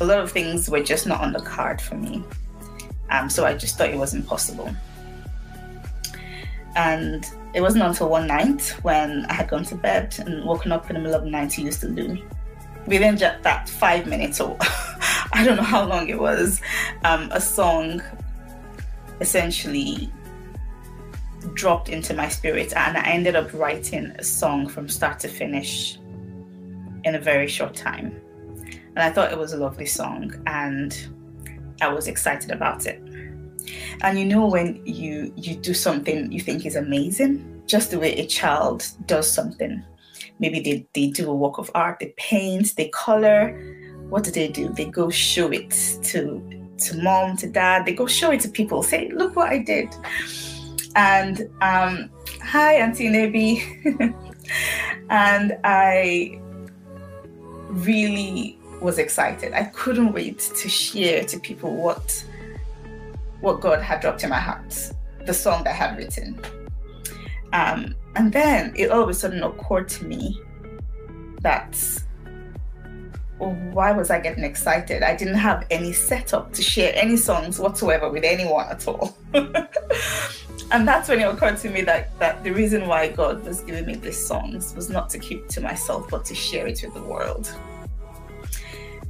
a 0.00 0.04
lot 0.04 0.18
of 0.18 0.30
things 0.30 0.68
were 0.68 0.82
just 0.82 1.06
not 1.06 1.20
on 1.20 1.32
the 1.32 1.40
card 1.40 1.80
for 1.80 1.96
me. 1.96 2.22
Um, 3.10 3.30
so 3.30 3.46
I 3.46 3.54
just 3.54 3.78
thought 3.78 3.90
it 3.90 3.98
was 3.98 4.14
impossible. 4.14 4.74
And 6.74 7.24
it 7.54 7.62
wasn't 7.62 7.84
until 7.84 8.10
one 8.10 8.26
night 8.26 8.76
when 8.82 9.24
I 9.26 9.32
had 9.32 9.48
gone 9.48 9.64
to 9.64 9.74
bed 9.74 10.14
and 10.18 10.44
woken 10.44 10.72
up 10.72 10.90
in 10.90 10.94
the 10.94 11.00
middle 11.00 11.16
of 11.16 11.24
the 11.24 11.30
night 11.30 11.50
to 11.50 11.62
use 11.62 11.78
the 11.78 11.88
loo. 11.88 12.22
Within 12.86 13.16
just 13.16 13.42
that 13.42 13.68
five 13.68 14.06
minutes, 14.06 14.40
or 14.40 14.56
I 15.32 15.42
don't 15.42 15.56
know 15.56 15.62
how 15.62 15.86
long 15.86 16.08
it 16.08 16.18
was, 16.18 16.60
um, 17.04 17.30
a 17.32 17.40
song 17.40 18.02
essentially 19.20 20.12
dropped 21.54 21.88
into 21.88 22.14
my 22.14 22.28
spirit, 22.28 22.72
and 22.74 22.96
I 22.96 23.08
ended 23.08 23.36
up 23.36 23.52
writing 23.52 24.06
a 24.18 24.24
song 24.24 24.68
from 24.68 24.88
start 24.88 25.18
to 25.20 25.28
finish 25.28 25.98
in 27.04 27.14
a 27.14 27.20
very 27.20 27.46
short 27.46 27.74
time. 27.74 28.20
And 28.96 28.98
I 28.98 29.10
thought 29.10 29.32
it 29.32 29.38
was 29.38 29.52
a 29.52 29.58
lovely 29.58 29.86
song, 29.86 30.34
and 30.46 30.96
I 31.80 31.88
was 31.88 32.08
excited 32.08 32.50
about 32.50 32.86
it. 32.86 33.00
And 34.02 34.18
you 34.18 34.24
know 34.24 34.46
when 34.46 34.80
you 34.84 35.32
you 35.36 35.56
do 35.56 35.74
something 35.74 36.30
you 36.30 36.40
think 36.40 36.66
is 36.66 36.76
amazing, 36.76 37.62
just 37.66 37.90
the 37.90 37.98
way 37.98 38.14
a 38.16 38.26
child 38.26 38.86
does 39.06 39.30
something. 39.30 39.82
Maybe 40.38 40.60
they, 40.60 40.86
they 40.94 41.10
do 41.10 41.30
a 41.30 41.34
work 41.34 41.58
of 41.58 41.70
art, 41.74 41.98
they 42.00 42.14
paint, 42.16 42.74
they 42.76 42.88
color. 42.88 43.58
What 44.08 44.24
do 44.24 44.30
they 44.30 44.48
do? 44.48 44.68
They 44.68 44.84
go 44.84 45.10
show 45.10 45.50
it 45.50 45.70
to 46.04 46.65
to 46.78 46.96
mom, 47.02 47.36
to 47.38 47.46
dad, 47.48 47.86
they 47.86 47.92
go 47.92 48.06
show 48.06 48.30
it 48.30 48.40
to 48.40 48.48
people, 48.48 48.82
say, 48.82 49.10
look 49.10 49.36
what 49.36 49.48
I 49.48 49.58
did. 49.58 49.94
And 50.94 51.48
um, 51.60 52.10
hi, 52.42 52.74
Auntie 52.74 53.08
Nebi. 53.08 53.62
and 55.10 55.58
I 55.64 56.40
really 57.68 58.58
was 58.80 58.98
excited. 58.98 59.52
I 59.52 59.64
couldn't 59.64 60.12
wait 60.12 60.38
to 60.38 60.68
share 60.68 61.24
to 61.24 61.38
people 61.38 61.74
what 61.74 62.24
what 63.40 63.60
God 63.60 63.82
had 63.82 64.00
dropped 64.00 64.24
in 64.24 64.30
my 64.30 64.38
heart, 64.38 64.74
the 65.26 65.34
song 65.34 65.64
that 65.64 65.70
I 65.70 65.74
had 65.74 65.96
written. 65.98 66.40
Um, 67.52 67.94
and 68.14 68.32
then 68.32 68.72
it 68.76 68.90
all 68.90 69.02
of 69.02 69.08
a 69.08 69.14
sudden 69.14 69.42
occurred 69.42 69.88
to 69.90 70.04
me 70.04 70.40
that 71.42 71.78
why 73.38 73.92
was 73.92 74.10
I 74.10 74.20
getting 74.20 74.44
excited? 74.44 75.02
I 75.02 75.14
didn't 75.14 75.34
have 75.34 75.66
any 75.70 75.92
setup 75.92 76.52
to 76.54 76.62
share 76.62 76.92
any 76.94 77.16
songs 77.16 77.58
whatsoever 77.58 78.08
with 78.08 78.24
anyone 78.24 78.66
at 78.68 78.86
all. 78.88 79.16
and 79.34 80.88
that's 80.88 81.08
when 81.08 81.20
it 81.20 81.24
occurred 81.24 81.58
to 81.58 81.70
me 81.70 81.82
that, 81.82 82.18
that 82.18 82.42
the 82.42 82.50
reason 82.50 82.86
why 82.86 83.08
God 83.08 83.44
was 83.44 83.60
giving 83.60 83.86
me 83.86 83.94
these 83.96 84.18
songs 84.18 84.74
was 84.74 84.88
not 84.88 85.10
to 85.10 85.18
keep 85.18 85.48
to 85.48 85.60
myself, 85.60 86.08
but 86.10 86.24
to 86.26 86.34
share 86.34 86.66
it 86.66 86.82
with 86.82 86.94
the 86.94 87.02
world 87.02 87.52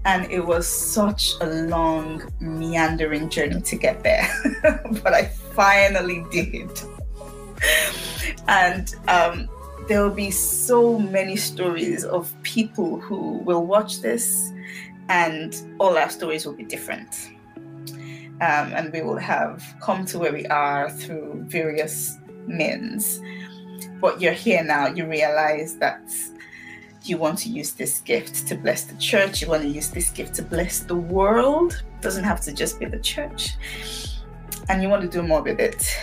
and 0.06 0.30
it 0.30 0.40
was 0.40 0.68
such 0.68 1.34
a 1.40 1.46
long, 1.46 2.22
meandering 2.38 3.28
journey 3.28 3.60
to 3.60 3.76
get 3.76 4.04
there. 4.04 4.28
but 5.02 5.12
I 5.12 5.24
finally 5.24 6.24
did. 6.30 6.70
and 8.48 8.94
um, 9.08 9.48
there 9.88 10.02
will 10.02 10.14
be 10.14 10.30
so 10.30 10.98
many 10.98 11.36
stories 11.36 12.04
of 12.04 12.34
people 12.42 12.98
who 12.98 13.38
will 13.38 13.64
watch 13.64 14.00
this, 14.00 14.52
and 15.08 15.56
all 15.78 15.96
our 15.96 16.10
stories 16.10 16.44
will 16.44 16.54
be 16.54 16.64
different. 16.64 17.30
Um, 18.40 18.72
and 18.74 18.92
we 18.92 19.00
will 19.02 19.16
have 19.16 19.62
come 19.80 20.04
to 20.06 20.18
where 20.18 20.32
we 20.32 20.44
are 20.46 20.90
through 20.90 21.44
various 21.46 22.18
means. 22.46 23.20
But 24.00 24.20
you're 24.20 24.32
here 24.32 24.62
now, 24.62 24.88
you 24.88 25.06
realize 25.06 25.76
that 25.78 26.12
you 27.04 27.16
want 27.16 27.38
to 27.38 27.48
use 27.48 27.72
this 27.72 28.00
gift 28.00 28.46
to 28.48 28.56
bless 28.56 28.84
the 28.84 28.96
church, 28.96 29.40
you 29.40 29.48
want 29.48 29.62
to 29.62 29.68
use 29.68 29.90
this 29.90 30.10
gift 30.10 30.34
to 30.34 30.42
bless 30.42 30.80
the 30.80 30.96
world. 30.96 31.82
It 31.96 32.02
doesn't 32.02 32.24
have 32.24 32.40
to 32.42 32.52
just 32.52 32.80
be 32.80 32.86
the 32.86 32.98
church. 32.98 33.52
And 34.68 34.82
you 34.82 34.88
want 34.88 35.02
to 35.02 35.08
do 35.08 35.22
more 35.22 35.42
with 35.42 35.60
it. 35.60 35.96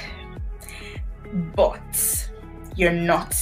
But 1.55 2.29
you're 2.75 2.91
not 2.91 3.35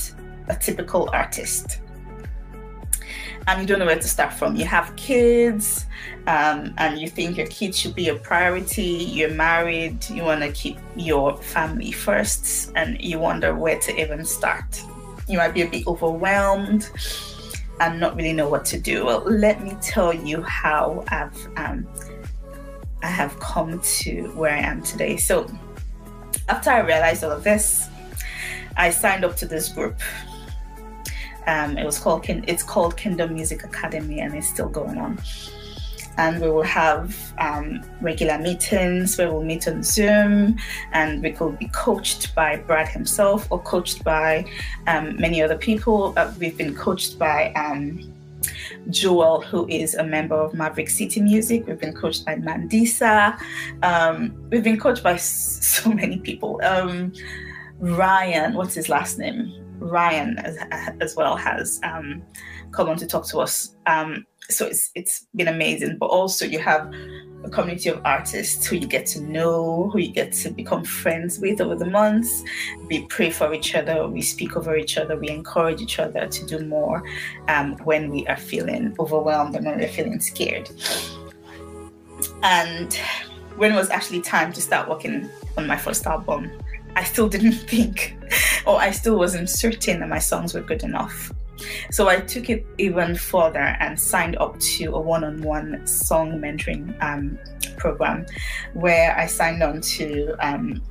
a 0.51 0.55
typical 0.55 1.10
artist. 1.13 1.79
And 3.48 3.60
you 3.62 3.67
don't 3.67 3.79
know 3.79 3.88
where 3.88 3.96
to 3.96 4.08
start 4.08 4.34
from. 4.34 4.55
You 4.55 4.65
have 4.65 4.96
kids, 4.96 5.88
um, 6.27 6.75
and 6.77 7.00
you 7.00 7.08
think 7.08 7.38
your 7.38 7.48
kids 7.48 7.79
should 7.79 7.96
be 7.96 8.10
a 8.10 8.15
priority. 8.15 8.84
You're 8.84 9.31
married, 9.31 10.08
you 10.10 10.24
want 10.24 10.41
to 10.41 10.51
keep 10.51 10.77
your 10.96 11.38
family 11.38 11.91
first, 11.91 12.72
and 12.75 13.01
you 13.01 13.17
wonder 13.17 13.55
where 13.55 13.79
to 13.79 14.00
even 14.00 14.24
start. 14.25 14.84
You 15.27 15.38
might 15.39 15.55
be 15.55 15.63
a 15.63 15.67
bit 15.67 15.88
overwhelmed 15.88 16.89
and 17.79 18.00
not 18.00 18.15
really 18.15 18.34
know 18.34 18.48
what 18.48 18.63
to 18.65 18.79
do. 18.79 19.05
Well, 19.05 19.24
let 19.25 19.63
me 19.63 19.75
tell 19.81 20.13
you 20.13 20.43
how 20.43 21.03
I've 21.08 21.48
um, 21.58 21.88
I 23.01 23.08
have 23.08 23.39
come 23.39 23.79
to 23.79 24.31
where 24.36 24.53
I 24.53 24.60
am 24.60 24.84
today. 24.84 25.17
So 25.17 25.50
after 26.48 26.70
I 26.70 26.81
realized 26.81 27.24
all 27.24 27.31
of 27.31 27.43
this, 27.43 27.89
I 28.77 28.91
signed 28.91 29.25
up 29.25 29.36
to 29.38 29.48
this 29.48 29.70
group. 29.70 30.00
Um, 31.48 31.77
it 31.77 31.86
was 31.86 32.00
called 32.00 32.25
it's 32.27 32.63
called 32.63 32.98
Kingdom 32.98 33.33
Music 33.33 33.63
Academy, 33.63 34.19
and 34.19 34.33
it's 34.36 34.48
still 34.48 34.69
going 34.69 34.98
on 34.98 35.19
and 36.17 36.41
we 36.41 36.50
will 36.50 36.63
have 36.63 37.33
um, 37.39 37.81
regular 38.01 38.38
meetings 38.38 39.17
where 39.17 39.31
we'll 39.31 39.43
meet 39.43 39.67
on 39.67 39.83
Zoom 39.83 40.57
and 40.91 41.24
we 41.24 41.31
could 41.31 41.57
be 41.57 41.67
coached 41.67 42.36
by 42.36 42.57
Brad 42.57 42.88
himself 42.88 43.48
or 43.50 43.60
coached 43.62 44.03
by 44.03 44.45
um, 44.88 45.15
many 45.17 45.41
other 45.41 45.57
people. 45.57 46.13
Uh, 46.17 46.31
we've 46.39 46.57
been 46.57 46.75
coached 46.75 47.17
by 47.17 47.51
um, 47.53 48.13
Joel, 48.89 49.41
who 49.41 49.67
is 49.67 49.95
a 49.95 50.03
member 50.03 50.36
of 50.36 50.53
Maverick 50.53 50.89
City 50.89 51.21
Music. 51.21 51.65
We've 51.67 51.79
been 51.79 51.93
coached 51.93 52.25
by 52.25 52.36
Mandisa. 52.36 53.39
Um, 53.81 54.36
we've 54.50 54.63
been 54.63 54.79
coached 54.79 55.03
by 55.03 55.15
so 55.17 55.91
many 55.91 56.17
people. 56.17 56.60
Um, 56.63 57.13
Ryan, 57.79 58.53
what's 58.53 58.75
his 58.75 58.89
last 58.89 59.17
name? 59.17 59.60
Ryan 59.81 60.38
as, 60.39 60.57
as 61.01 61.15
well 61.15 61.35
has 61.35 61.79
um, 61.83 62.21
come 62.71 62.88
on 62.89 62.97
to 62.97 63.07
talk 63.07 63.27
to 63.29 63.39
us. 63.39 63.75
Um, 63.88 64.25
so 64.50 64.65
it's 64.65 64.91
it's 64.95 65.27
been 65.35 65.47
amazing. 65.47 65.97
But 65.97 66.07
also 66.07 66.45
you 66.45 66.59
have 66.59 66.93
a 67.43 67.50
community 67.50 67.89
of 67.89 68.01
artists 68.05 68.65
who 68.65 68.75
you 68.75 68.88
get 68.88 69.05
to 69.07 69.21
know, 69.21 69.89
who 69.91 70.00
you 70.00 70.11
get 70.11 70.31
to 70.33 70.51
become 70.51 70.83
friends 70.83 71.39
with 71.39 71.59
over 71.59 71.75
the 71.75 71.85
months. 71.85 72.43
We 72.88 73.05
pray 73.07 73.31
for 73.31 73.53
each 73.53 73.73
other, 73.73 74.07
we 74.07 74.21
speak 74.21 74.55
over 74.55 74.75
each 74.75 74.97
other, 74.97 75.17
we 75.17 75.29
encourage 75.29 75.81
each 75.81 76.00
other 76.00 76.27
to 76.27 76.45
do 76.45 76.65
more 76.65 77.03
um, 77.47 77.77
when 77.83 78.11
we 78.11 78.27
are 78.27 78.38
feeling 78.38 78.95
overwhelmed 79.00 79.55
and 79.55 79.65
when 79.65 79.79
we're 79.79 79.88
feeling 79.88 80.19
scared. 80.19 80.69
And 82.43 82.93
when 83.55 83.71
it 83.71 83.75
was 83.75 83.89
actually 83.89 84.21
time 84.21 84.53
to 84.53 84.61
start 84.61 84.88
working 84.88 85.29
on 85.57 85.65
my 85.65 85.77
first 85.77 86.05
album, 86.05 86.51
I 86.95 87.03
still 87.03 87.29
didn't 87.29 87.51
think, 87.69 88.15
or 88.65 88.79
I 88.79 88.91
still 88.91 89.17
wasn't 89.17 89.50
certain 89.50 90.00
that 90.00 90.10
my 90.10 90.19
songs 90.19 90.53
were 90.53 90.62
good 90.62 90.83
enough. 90.83 91.31
So 91.91 92.07
I 92.07 92.19
took 92.19 92.50
it 92.50 92.65
even 92.79 93.15
further 93.15 93.75
and 93.79 94.00
signed 94.00 94.36
up 94.38 94.60
to 94.60 94.95
a 94.95 95.00
one 95.00 95.24
on 95.24 95.41
one 95.41 95.86
song 95.86 96.39
mentoring 96.39 97.00
um, 97.03 97.38
program 97.77 98.25
where 98.74 99.15
I 99.15 99.27
signed 99.27 99.62
on 99.62 99.81
to. 99.81 100.36
Um, 100.39 100.81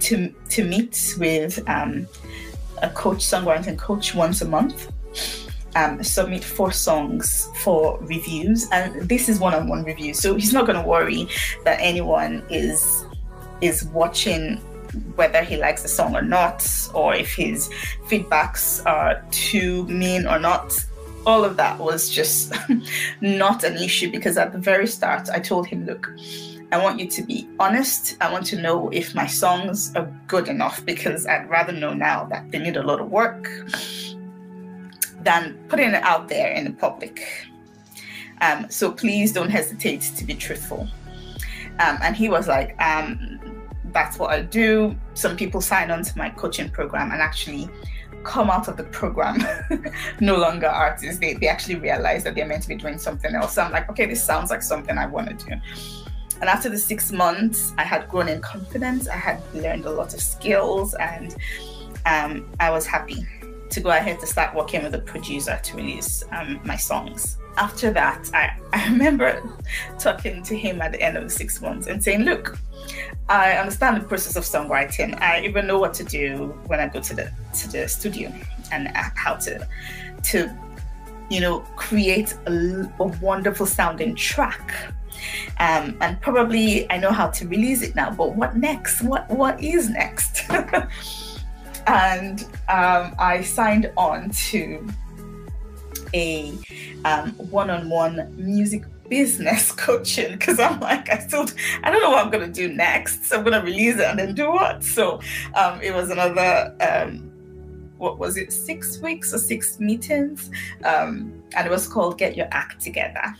to, 0.00 0.34
to 0.48 0.64
meet 0.64 1.14
with 1.18 1.62
um, 1.68 2.06
a 2.82 2.90
coach, 2.90 3.18
songwriting 3.18 3.78
coach, 3.78 4.14
once 4.14 4.40
a 4.42 4.46
month. 4.46 4.90
Um, 5.76 6.02
submit 6.02 6.42
four 6.42 6.72
songs 6.72 7.48
for 7.62 7.98
reviews, 8.00 8.68
and 8.72 9.08
this 9.08 9.28
is 9.28 9.38
one-on-one 9.38 9.84
review. 9.84 10.14
So 10.14 10.34
he's 10.34 10.52
not 10.52 10.66
going 10.66 10.80
to 10.80 10.86
worry 10.86 11.28
that 11.64 11.78
anyone 11.80 12.42
is 12.50 13.04
is 13.60 13.84
watching 13.84 14.60
whether 15.14 15.42
he 15.42 15.56
likes 15.56 15.82
the 15.82 15.88
song 15.88 16.14
or 16.14 16.22
not, 16.22 16.66
or 16.94 17.14
if 17.14 17.34
his 17.34 17.68
feedbacks 18.06 18.84
are 18.86 19.24
too 19.30 19.84
mean 19.86 20.26
or 20.26 20.38
not. 20.38 20.84
All 21.26 21.44
of 21.44 21.56
that 21.58 21.78
was 21.78 22.08
just 22.08 22.52
not 23.20 23.62
an 23.62 23.76
issue 23.76 24.10
because 24.10 24.38
at 24.38 24.52
the 24.52 24.58
very 24.58 24.86
start, 24.86 25.28
I 25.28 25.38
told 25.38 25.66
him, 25.66 25.84
look, 25.84 26.10
I 26.72 26.82
want 26.82 27.00
you 27.00 27.06
to 27.08 27.22
be 27.22 27.48
honest. 27.58 28.16
I 28.20 28.30
want 28.32 28.46
to 28.46 28.60
know 28.60 28.88
if 28.90 29.14
my 29.14 29.26
songs 29.26 29.94
are 29.96 30.10
good 30.28 30.48
enough 30.48 30.84
because 30.86 31.26
I'd 31.26 31.48
rather 31.50 31.72
know 31.72 31.92
now 31.92 32.24
that 32.26 32.50
they 32.50 32.58
need 32.58 32.76
a 32.76 32.82
lot 32.82 33.00
of 33.00 33.10
work 33.10 33.50
than 35.22 35.58
putting 35.68 35.90
it 35.90 36.02
out 36.02 36.28
there 36.28 36.52
in 36.52 36.64
the 36.64 36.72
public. 36.72 37.26
Um, 38.40 38.70
so 38.70 38.90
please 38.92 39.32
don't 39.32 39.50
hesitate 39.50 40.02
to 40.16 40.24
be 40.24 40.34
truthful. 40.34 40.88
Um, 41.80 41.98
and 42.02 42.16
he 42.16 42.28
was 42.28 42.46
like, 42.46 42.80
um, 42.80 43.40
that's 43.92 44.18
what 44.18 44.30
I 44.30 44.42
do. 44.42 44.96
Some 45.14 45.36
people 45.36 45.60
sign 45.60 45.90
on 45.90 46.02
to 46.02 46.18
my 46.18 46.30
coaching 46.30 46.70
program 46.70 47.12
and 47.12 47.20
actually 47.20 47.68
come 48.22 48.50
out 48.50 48.68
of 48.68 48.76
the 48.76 48.84
program 48.84 49.42
no 50.20 50.36
longer 50.36 50.66
artists. 50.66 51.18
They, 51.20 51.34
they 51.34 51.48
actually 51.48 51.76
realize 51.76 52.24
that 52.24 52.34
they're 52.34 52.46
meant 52.46 52.62
to 52.62 52.68
be 52.68 52.76
doing 52.76 52.98
something 52.98 53.34
else. 53.34 53.54
So 53.54 53.62
I'm 53.62 53.72
like, 53.72 53.88
okay, 53.90 54.06
this 54.06 54.24
sounds 54.24 54.50
like 54.50 54.62
something 54.62 54.98
I 54.98 55.06
want 55.06 55.38
to 55.38 55.46
do. 55.46 55.54
And 56.40 56.48
after 56.48 56.68
the 56.68 56.78
six 56.78 57.12
months, 57.12 57.72
I 57.76 57.84
had 57.84 58.08
grown 58.08 58.28
in 58.28 58.40
confidence. 58.40 59.08
I 59.08 59.16
had 59.16 59.42
learned 59.54 59.84
a 59.84 59.90
lot 59.90 60.14
of 60.14 60.20
skills 60.20 60.94
and 60.94 61.36
um, 62.06 62.48
I 62.60 62.70
was 62.70 62.86
happy 62.86 63.26
to 63.70 63.80
go 63.80 63.90
ahead 63.90 64.20
to 64.20 64.26
start 64.26 64.54
working 64.54 64.82
with 64.82 64.94
a 64.94 64.98
producer 64.98 65.58
to 65.62 65.76
release 65.76 66.24
um, 66.32 66.60
my 66.64 66.76
songs. 66.76 67.38
After 67.56 67.90
that, 67.92 68.30
I, 68.34 68.56
I 68.72 68.88
remember 68.90 69.42
talking 69.98 70.42
to 70.44 70.56
him 70.56 70.80
at 70.80 70.92
the 70.92 71.02
end 71.02 71.16
of 71.16 71.24
the 71.24 71.30
six 71.30 71.60
months 71.60 71.86
and 71.86 72.02
saying, 72.02 72.22
Look, 72.22 72.58
I 73.28 73.52
understand 73.52 73.96
the 73.96 74.06
process 74.06 74.36
of 74.36 74.44
songwriting. 74.44 75.20
I 75.20 75.42
even 75.42 75.66
know 75.66 75.78
what 75.78 75.94
to 75.94 76.04
do 76.04 76.58
when 76.66 76.80
I 76.80 76.88
go 76.88 77.00
to 77.00 77.14
the 77.14 77.32
to 77.60 77.68
the 77.68 77.88
studio 77.88 78.32
and 78.72 78.88
how 78.94 79.34
to 79.34 79.66
to 80.24 80.56
you 81.30 81.40
know 81.40 81.60
create 81.76 82.34
a, 82.46 82.90
a 82.98 83.04
wonderful 83.20 83.66
sounding 83.66 84.14
track. 84.14 84.74
Um, 85.58 85.96
and 86.00 86.20
probably 86.20 86.90
I 86.90 86.96
know 86.96 87.12
how 87.12 87.28
to 87.28 87.46
release 87.46 87.82
it 87.82 87.94
now. 87.94 88.10
But 88.10 88.34
what 88.34 88.56
next? 88.56 89.02
What 89.02 89.28
what 89.30 89.62
is 89.62 89.90
next? 89.90 90.42
and 91.86 92.42
um, 92.68 93.14
I 93.18 93.42
signed 93.42 93.92
on 93.96 94.30
to 94.30 94.86
a 96.14 96.52
um, 97.04 97.32
one-on-one 97.32 98.34
music 98.36 98.84
business 99.08 99.72
coaching 99.76 100.32
because 100.32 100.58
I'm 100.58 100.80
like, 100.80 101.10
I 101.10 101.18
still, 101.18 101.46
I 101.82 101.90
don't 101.90 102.00
know 102.00 102.10
what 102.10 102.24
I'm 102.24 102.30
to 102.40 102.52
do 102.52 102.72
next. 102.72 103.26
So 103.26 103.38
I'm 103.38 103.44
to 103.60 103.60
release 103.60 103.96
it 103.96 104.02
and 104.02 104.18
then 104.18 104.34
do 104.34 104.50
what? 104.50 104.82
So 104.82 105.20
um, 105.54 105.80
it 105.82 105.92
was 105.92 106.10
another, 106.10 106.74
um, 106.80 107.30
what 107.98 108.18
was 108.18 108.36
it, 108.36 108.52
six 108.52 108.98
weeks 109.00 109.34
or 109.34 109.38
six 109.38 109.78
meetings? 109.78 110.50
Um, 110.84 111.42
and 111.54 111.66
it 111.66 111.70
was 111.70 111.86
called 111.86 112.16
Get 112.16 112.36
Your 112.36 112.48
Act 112.52 112.80
Together. 112.80 113.34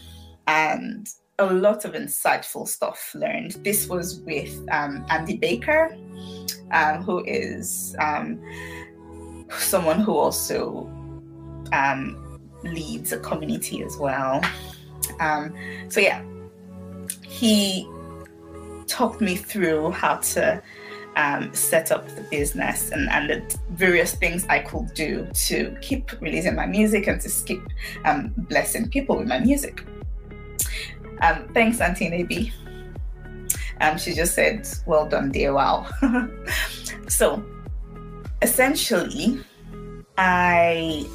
And 0.47 1.09
a 1.41 1.53
lot 1.53 1.85
of 1.85 1.93
insightful 1.95 2.69
stuff 2.69 3.15
learned. 3.15 3.53
This 3.65 3.89
was 3.89 4.21
with 4.21 4.55
um, 4.71 5.05
Andy 5.09 5.37
Baker, 5.37 5.97
um, 6.71 7.03
who 7.03 7.25
is 7.25 7.97
um, 7.99 8.41
someone 9.51 10.01
who 10.01 10.17
also 10.17 10.89
leads 12.63 13.13
a 13.13 13.19
community 13.19 13.83
as 13.83 13.97
well. 13.97 14.43
Um, 15.19 15.55
so 15.89 16.01
yeah, 16.01 16.23
he 17.25 17.89
talked 18.87 19.21
me 19.21 19.37
through 19.37 19.93
how 19.93 20.17
to 20.17 20.63
um, 21.17 21.53
set 21.55 21.91
up 21.91 22.07
the 22.15 22.23
business 22.23 22.91
and, 22.91 23.09
and 23.11 23.31
the 23.31 23.59
various 23.71 24.15
things 24.15 24.47
I 24.49 24.61
could 24.61 24.93
do 24.95 25.27
to 25.47 25.77
keep 25.81 26.13
releasing 26.21 26.55
my 26.55 26.67
music 26.67 27.07
and 27.07 27.21
to 27.21 27.31
keep 27.45 27.63
um, 28.05 28.33
blessing 28.37 28.89
people 28.89 29.17
with 29.17 29.27
my 29.27 29.39
music. 29.39 29.85
Um, 31.21 31.49
thanks, 31.53 31.81
Auntie 31.81 32.09
Nabi. 32.11 32.53
Um, 33.81 33.99
she 33.99 34.15
just 34.15 34.35
said, 34.35 34.69
well 34.87 35.07
done, 35.07 35.31
dear, 35.31 35.53
wow. 35.53 35.87
so 37.09 37.43
essentially, 38.43 39.43
I 40.19 41.07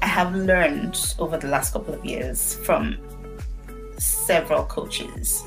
I 0.00 0.06
have 0.06 0.34
learned 0.34 1.14
over 1.18 1.38
the 1.38 1.48
last 1.48 1.72
couple 1.72 1.94
of 1.94 2.04
years 2.04 2.54
from 2.56 2.98
several 3.98 4.64
coaches. 4.64 5.42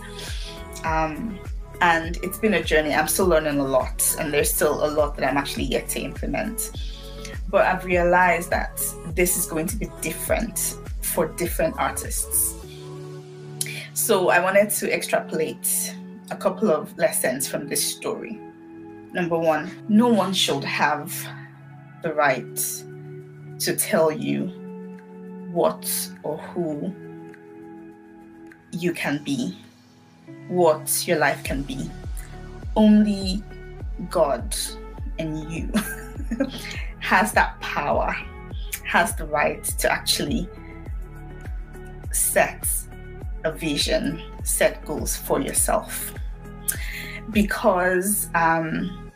Um, 0.84 1.40
and 1.80 2.18
it's 2.18 2.38
been 2.38 2.56
a 2.56 2.64
journey. 2.64 2.94
I'm 2.94 3.08
still 3.08 3.28
learning 3.28 3.60
a 3.60 3.64
lot, 3.64 4.16
and 4.20 4.34
there's 4.34 4.54
still 4.54 4.86
a 4.86 4.90
lot 4.90 5.16
that 5.18 5.28
I'm 5.28 5.38
actually 5.38 5.64
yet 5.64 5.90
to 5.90 6.02
implement. 6.02 6.72
But 7.50 7.66
I've 7.66 7.86
realized 7.86 8.50
that 8.52 8.82
this 9.16 9.38
is 9.38 9.46
going 9.46 9.68
to 9.68 9.78
be 9.78 9.90
different 10.02 10.78
for 11.02 11.28
different 11.28 11.76
artists. 11.78 12.61
So 13.94 14.30
I 14.30 14.40
wanted 14.40 14.70
to 14.70 14.94
extrapolate 14.94 15.96
a 16.30 16.36
couple 16.38 16.72
of 16.72 16.98
lessons 16.98 17.48
from 17.48 17.68
this 17.68 17.84
story. 17.84 18.40
Number 19.12 19.38
one, 19.38 19.70
no 19.90 20.08
one 20.08 20.34
should 20.34 20.64
have 20.64 21.14
the 22.02 22.14
right 22.14 22.56
to 23.60 23.76
tell 23.76 24.10
you 24.10 24.48
what 25.52 26.10
or 26.24 26.38
who 26.38 26.94
you 28.72 28.94
can 28.94 29.22
be, 29.26 29.58
what 30.48 31.06
your 31.06 31.18
life 31.18 31.44
can 31.44 31.62
be. 31.64 31.92
Only 32.78 33.44
God 34.10 34.56
and 35.20 35.52
you 35.52 35.70
has 37.00 37.34
that 37.34 37.60
power, 37.60 38.16
has 38.86 39.16
the 39.18 39.26
right 39.26 39.64
to 39.64 39.92
actually 39.92 40.48
set 42.14 42.66
a 43.44 43.52
vision, 43.52 44.22
set 44.44 44.86
goals 44.86 45.16
for 45.16 45.42
yourself. 45.42 46.14
Because 47.32 48.30
um, 48.36 49.12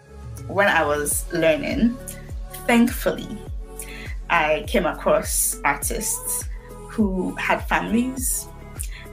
when 0.47 0.67
I 0.67 0.85
was 0.85 1.25
learning, 1.33 1.97
thankfully, 2.65 3.37
I 4.29 4.63
came 4.67 4.85
across 4.85 5.59
artists 5.63 6.45
who 6.89 7.35
had 7.35 7.67
families, 7.67 8.47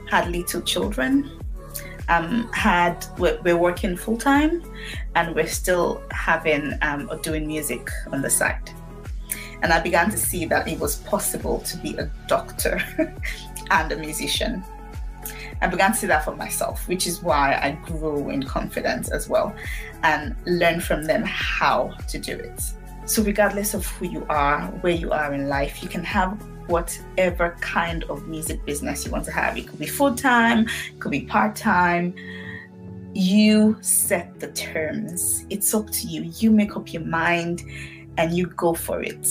had 0.09 0.31
little 0.31 0.61
children, 0.61 1.29
um, 2.09 2.49
had 2.53 3.05
we're, 3.17 3.57
working 3.57 3.95
full 3.95 4.17
time, 4.17 4.63
and 5.15 5.35
we're 5.35 5.47
still 5.47 6.01
having 6.11 6.73
um, 6.81 7.07
or 7.09 7.17
doing 7.17 7.47
music 7.47 7.89
on 8.11 8.21
the 8.21 8.29
side. 8.29 8.71
And 9.61 9.71
I 9.71 9.79
began 9.79 10.11
to 10.11 10.17
see 10.17 10.45
that 10.45 10.67
it 10.67 10.79
was 10.79 10.97
possible 10.97 11.59
to 11.59 11.77
be 11.77 11.95
a 11.97 12.11
doctor 12.27 12.81
and 13.71 13.91
a 13.91 13.95
musician. 13.95 14.63
I 15.63 15.67
began 15.67 15.93
to 15.93 15.97
see 15.97 16.07
that 16.07 16.25
for 16.25 16.35
myself, 16.35 16.85
which 16.89 17.07
is 17.07 17.23
why 17.23 17.53
I 17.53 17.71
grew 17.85 18.29
in 18.29 18.43
confidence 18.43 19.09
as 19.09 19.29
well 19.29 19.55
and 20.03 20.35
learned 20.45 20.83
from 20.83 21.03
them 21.03 21.23
how 21.23 21.93
to 22.09 22.19
do 22.19 22.33
it. 22.33 22.61
So, 23.05 23.23
regardless 23.23 23.73
of 23.73 23.85
who 23.85 24.07
you 24.07 24.25
are, 24.27 24.67
where 24.81 24.91
you 24.93 25.13
are 25.13 25.33
in 25.33 25.47
life, 25.47 25.81
you 25.81 25.87
can 25.87 26.03
have 26.03 26.31
whatever 26.67 27.55
kind 27.61 28.03
of 28.05 28.27
music 28.27 28.65
business 28.65 29.05
you 29.05 29.11
want 29.11 29.23
to 29.23 29.31
have. 29.31 29.57
It 29.57 29.69
could 29.69 29.79
be 29.79 29.87
full 29.87 30.13
time, 30.13 30.67
it 30.67 30.99
could 30.99 31.11
be 31.11 31.21
part 31.21 31.55
time. 31.55 32.13
You 33.13 33.77
set 33.79 34.41
the 34.41 34.51
terms. 34.51 35.45
It's 35.49 35.73
up 35.73 35.89
to 35.91 36.07
you. 36.07 36.23
You 36.39 36.51
make 36.51 36.75
up 36.75 36.91
your 36.91 37.03
mind 37.03 37.63
and 38.17 38.35
you 38.35 38.47
go 38.47 38.73
for 38.73 39.01
it. 39.01 39.29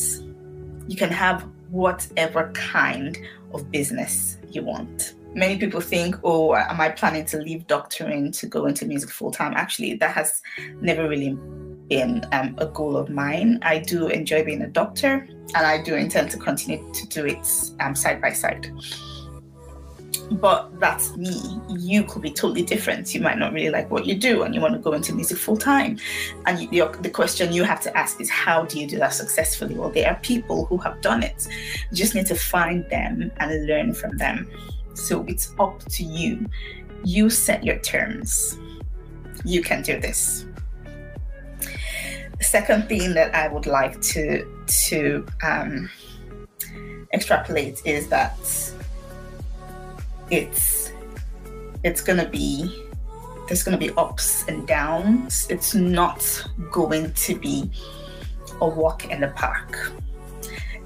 You 0.89 0.97
can 0.97 1.11
have 1.11 1.47
whatever 1.71 2.51
kind 2.55 3.19
of 3.53 3.71
business 3.71 4.39
you 4.51 4.63
want. 4.63 5.15
Many 5.35 5.59
people 5.59 5.81
think, 5.81 6.17
oh, 6.25 6.55
am 6.55 6.81
I 6.81 6.91
planning 6.91 7.25
to 7.27 7.39
leave 7.39 7.67
doctoring 7.67 8.33
to 8.33 8.47
go 8.47 8.67
into 8.67 8.87
music 8.87 9.11
full 9.11 9.31
time? 9.31 9.55
Actually, 9.55 9.95
that 9.95 10.15
has 10.15 10.43
never 10.81 11.09
really 11.09 11.37
been 11.89 12.25
um, 12.33 12.55
a 12.59 12.67
goal 12.67 12.97
of 12.97 13.11
mine. 13.11 13.59
I 13.63 13.79
do 13.79 14.09
enjoy 14.09 14.45
being 14.45 14.63
a 14.63 14.69
doctor, 14.69 15.27
and 15.55 15.67
I 15.67 15.83
do 15.83 15.95
intend 15.95 16.31
to 16.31 16.39
continue 16.39 16.93
to 16.93 17.07
do 17.09 17.27
it 17.27 17.47
um, 17.81 17.95
side 17.95 18.21
by 18.21 18.33
side. 18.33 18.71
But 20.31 20.81
that's 20.81 21.15
me. 21.17 21.61
You 21.69 22.05
could 22.05 22.23
be 22.23 22.31
totally 22.31 22.63
different. 22.63 23.15
You 23.15 23.21
might 23.21 23.39
not 23.39 23.53
really 23.53 23.69
like 23.69 23.91
what 23.91 24.07
you 24.07 24.15
do, 24.15 24.43
and 24.43 24.55
you 24.55 24.63
want 24.63 24.73
to 24.73 24.81
go 24.81 24.93
into 24.93 25.15
music 25.15 25.37
full 25.37 25.59
time. 25.59 25.99
And 26.47 26.73
you, 26.73 26.91
the 27.01 27.11
question 27.11 27.53
you 27.53 27.65
have 27.65 27.83
to 27.83 27.95
ask 27.95 28.19
is, 28.21 28.31
how 28.31 28.65
do 28.65 28.81
you 28.81 28.87
do 28.87 28.99
that 28.99 29.13
successfully? 29.13 29.75
Well, 29.75 29.91
there 29.91 30.09
are 30.09 30.19
people 30.21 30.65
who 30.67 30.79
have 30.79 31.03
done 31.03 31.23
it. 31.23 31.47
You 31.91 31.97
just 31.97 32.15
need 32.15 32.27
to 32.27 32.35
find 32.35 32.89
them 32.89 33.31
and 33.39 33.67
learn 33.67 33.93
from 33.93 34.17
them. 34.17 34.49
So 34.95 35.25
it's 35.29 35.53
up 35.59 35.79
to 35.91 36.05
you. 36.05 36.47
You 37.05 37.31
set 37.31 37.65
your 37.65 37.79
terms. 37.79 38.59
You 39.45 39.63
can 39.63 39.83
do 39.83 40.01
this. 40.01 40.47
The 42.39 42.45
second 42.45 42.89
thing 42.89 43.15
that 43.15 43.35
I 43.35 43.49
would 43.49 43.67
like 43.67 44.01
to 44.03 44.47
to 44.67 45.27
um, 45.43 45.91
extrapolate 47.13 47.83
is 47.85 48.09
that 48.09 48.39
it's 50.31 50.93
it's 51.85 52.01
gonna 52.01 52.29
be 52.29 52.89
there's 53.49 53.63
gonna 53.63 53.79
be 53.79 53.91
ups 53.97 54.45
and 54.49 54.67
downs. 54.67 55.47
It's 55.51 55.75
not 55.75 56.23
going 56.71 57.13
to 57.13 57.35
be 57.35 57.71
a 58.61 58.69
walk 58.69 59.11
in 59.11 59.21
the 59.21 59.29
park. 59.29 59.93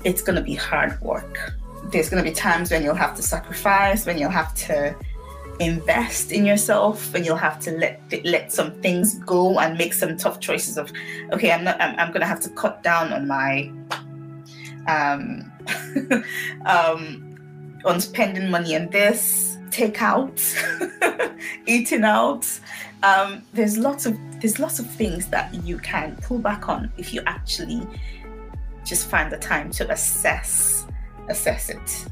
It's 0.04 0.22
gonna 0.22 0.42
be 0.42 0.54
hard 0.54 1.00
work 1.00 1.54
there's 1.90 2.08
going 2.08 2.22
to 2.22 2.28
be 2.28 2.34
times 2.34 2.70
when 2.70 2.82
you'll 2.82 2.94
have 2.94 3.14
to 3.16 3.22
sacrifice, 3.22 4.06
when 4.06 4.18
you'll 4.18 4.30
have 4.30 4.54
to 4.54 4.94
invest 5.60 6.32
in 6.32 6.44
yourself, 6.44 7.12
when 7.12 7.24
you'll 7.24 7.36
have 7.36 7.58
to 7.60 7.72
let 7.72 8.00
let 8.24 8.52
some 8.52 8.72
things 8.82 9.18
go 9.20 9.58
and 9.58 9.78
make 9.78 9.94
some 9.94 10.16
tough 10.16 10.40
choices 10.40 10.76
of, 10.76 10.92
okay, 11.32 11.52
I'm 11.52 11.64
not, 11.64 11.80
I'm, 11.80 11.98
I'm 11.98 12.08
going 12.08 12.20
to 12.20 12.26
have 12.26 12.40
to 12.40 12.50
cut 12.50 12.82
down 12.82 13.12
on 13.12 13.26
my, 13.26 13.70
um, 14.88 15.50
um, 16.66 17.80
on 17.84 18.00
spending 18.00 18.50
money 18.50 18.76
on 18.76 18.88
this, 18.88 19.56
take 19.70 20.02
out, 20.02 20.42
eating 21.66 22.04
out. 22.04 22.46
Um, 23.02 23.42
there's 23.52 23.76
lots 23.76 24.06
of 24.06 24.16
there's 24.40 24.58
lots 24.58 24.78
of 24.78 24.88
things 24.90 25.28
that 25.28 25.54
you 25.64 25.78
can 25.78 26.16
pull 26.22 26.38
back 26.38 26.68
on 26.68 26.92
if 26.98 27.14
you 27.14 27.22
actually 27.26 27.86
just 28.84 29.08
find 29.08 29.32
the 29.32 29.38
time 29.38 29.70
to 29.70 29.90
assess 29.90 30.75
assess 31.28 31.70
it. 31.70 32.06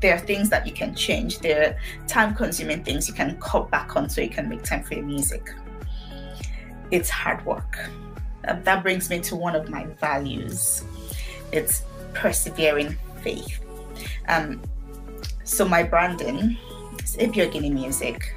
There 0.00 0.14
are 0.14 0.18
things 0.18 0.50
that 0.50 0.66
you 0.66 0.72
can 0.72 0.94
change. 0.94 1.38
There 1.38 1.70
are 1.70 2.06
time 2.06 2.34
consuming 2.34 2.84
things 2.84 3.08
you 3.08 3.14
can 3.14 3.38
cut 3.40 3.70
back 3.70 3.96
on 3.96 4.08
so 4.08 4.20
you 4.20 4.28
can 4.28 4.48
make 4.48 4.62
time 4.62 4.82
for 4.82 4.94
your 4.94 5.04
music. 5.04 5.54
It's 6.90 7.08
hard 7.08 7.44
work. 7.46 7.78
Uh, 8.46 8.56
that 8.64 8.82
brings 8.82 9.08
me 9.08 9.20
to 9.20 9.36
one 9.36 9.56
of 9.56 9.70
my 9.70 9.86
values 10.00 10.84
it's 11.54 11.84
persevering 12.14 12.96
faith. 13.22 13.60
Um, 14.28 14.60
so, 15.44 15.66
my 15.66 15.82
branding 15.82 16.56
is 17.02 17.16
If 17.16 17.36
You're 17.36 17.46
Ibiogini 17.46 17.72
Music, 17.72 18.34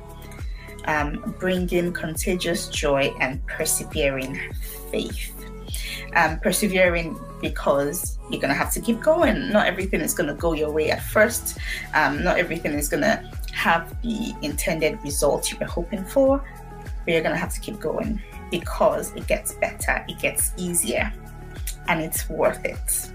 um, 0.85 1.35
bringing 1.39 1.91
contagious 1.91 2.67
joy 2.67 3.11
and 3.19 3.45
persevering 3.47 4.39
faith. 4.91 5.33
Um, 6.15 6.39
persevering 6.39 7.19
because 7.41 8.16
you're 8.29 8.41
going 8.41 8.49
to 8.49 8.55
have 8.55 8.71
to 8.73 8.81
keep 8.81 8.99
going. 8.99 9.51
Not 9.51 9.67
everything 9.67 10.01
is 10.01 10.13
going 10.13 10.27
to 10.27 10.35
go 10.35 10.53
your 10.53 10.71
way 10.71 10.91
at 10.91 11.01
first. 11.01 11.57
Um, 11.93 12.23
not 12.23 12.37
everything 12.37 12.73
is 12.73 12.89
going 12.89 13.03
to 13.03 13.23
have 13.53 13.99
the 14.01 14.33
intended 14.41 15.01
result 15.03 15.51
you 15.51 15.57
were 15.59 15.65
hoping 15.65 16.03
for, 16.05 16.43
but 17.05 17.13
you're 17.13 17.21
going 17.21 17.35
to 17.35 17.39
have 17.39 17.53
to 17.53 17.59
keep 17.59 17.79
going 17.79 18.21
because 18.51 19.13
it 19.15 19.27
gets 19.27 19.53
better, 19.53 20.05
it 20.07 20.19
gets 20.19 20.53
easier, 20.57 21.11
and 21.87 22.01
it's 22.01 22.29
worth 22.29 22.63
it. 22.65 23.11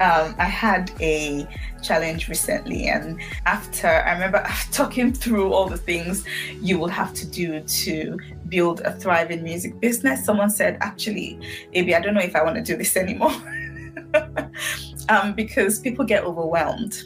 Um, 0.00 0.34
I 0.38 0.46
had 0.46 0.90
a 1.00 1.46
challenge 1.82 2.28
recently, 2.28 2.88
and 2.88 3.20
after 3.46 3.86
I 3.86 4.12
remember 4.12 4.44
talking 4.72 5.12
through 5.12 5.52
all 5.52 5.68
the 5.68 5.76
things 5.76 6.24
you 6.60 6.78
will 6.78 6.88
have 6.88 7.14
to 7.14 7.26
do 7.26 7.60
to 7.60 8.18
build 8.48 8.80
a 8.80 8.92
thriving 8.92 9.42
music 9.44 9.78
business, 9.80 10.24
someone 10.24 10.50
said, 10.50 10.78
Actually, 10.80 11.38
Abi, 11.76 11.94
I 11.94 12.00
don't 12.00 12.14
know 12.14 12.20
if 12.20 12.34
I 12.34 12.42
want 12.42 12.56
to 12.56 12.62
do 12.62 12.76
this 12.76 12.96
anymore. 12.96 13.32
um, 15.08 15.34
because 15.34 15.80
people 15.80 16.04
get 16.04 16.24
overwhelmed 16.24 17.02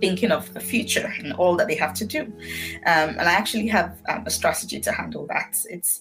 thinking 0.00 0.30
of 0.30 0.52
the 0.52 0.60
future 0.60 1.12
and 1.18 1.32
all 1.34 1.56
that 1.56 1.68
they 1.68 1.74
have 1.74 1.94
to 1.94 2.04
do. 2.04 2.22
Um, 2.22 3.10
and 3.16 3.22
I 3.22 3.32
actually 3.32 3.66
have 3.68 3.98
um, 4.08 4.24
a 4.26 4.30
strategy 4.30 4.80
to 4.80 4.92
handle 4.92 5.26
that. 5.28 5.56
It's 5.70 6.00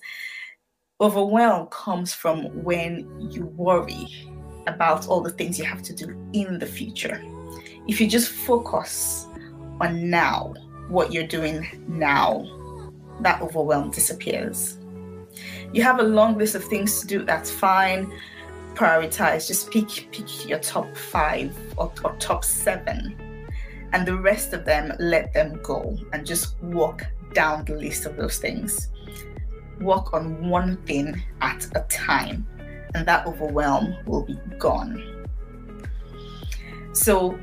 overwhelm 1.01 1.67
comes 1.67 2.13
from 2.13 2.63
when 2.63 3.29
you 3.31 3.45
worry 3.57 4.07
about 4.67 5.07
all 5.07 5.21
the 5.21 5.31
things 5.31 5.59
you 5.59 5.65
have 5.65 5.81
to 5.83 5.93
do 5.93 6.17
in 6.33 6.59
the 6.59 6.65
future. 6.65 7.23
If 7.88 8.01
you 8.01 8.07
just 8.07 8.29
focus 8.29 9.27
on 9.79 10.09
now, 10.09 10.53
what 10.88 11.11
you're 11.11 11.27
doing 11.27 11.67
now, 11.88 12.45
that 13.21 13.41
overwhelm 13.41 13.91
disappears. 13.91 14.77
You 15.73 15.83
have 15.83 15.99
a 15.99 16.03
long 16.03 16.38
list 16.38 16.55
of 16.55 16.63
things 16.63 17.01
to 17.01 17.07
do, 17.07 17.25
that's 17.25 17.51
fine. 17.51 18.11
Prioritize, 18.75 19.47
just 19.47 19.71
pick 19.71 19.88
pick 20.11 20.47
your 20.47 20.59
top 20.59 20.95
five 20.95 21.57
or, 21.77 21.91
or 22.03 22.15
top 22.17 22.43
seven. 22.43 23.49
And 23.93 24.05
the 24.05 24.17
rest 24.17 24.53
of 24.53 24.65
them, 24.65 24.91
let 24.99 25.33
them 25.33 25.59
go 25.63 25.97
and 26.11 26.25
just 26.25 26.61
walk 26.61 27.03
down 27.33 27.63
the 27.65 27.75
list 27.75 28.05
of 28.05 28.17
those 28.17 28.38
things. 28.38 28.89
Work 29.79 30.13
on 30.13 30.49
one 30.49 30.77
thing 30.85 31.21
at 31.41 31.65
a 31.75 31.81
time, 31.89 32.45
and 32.93 33.05
that 33.05 33.25
overwhelm 33.25 33.95
will 34.05 34.23
be 34.23 34.38
gone. 34.57 35.25
So, 36.93 37.39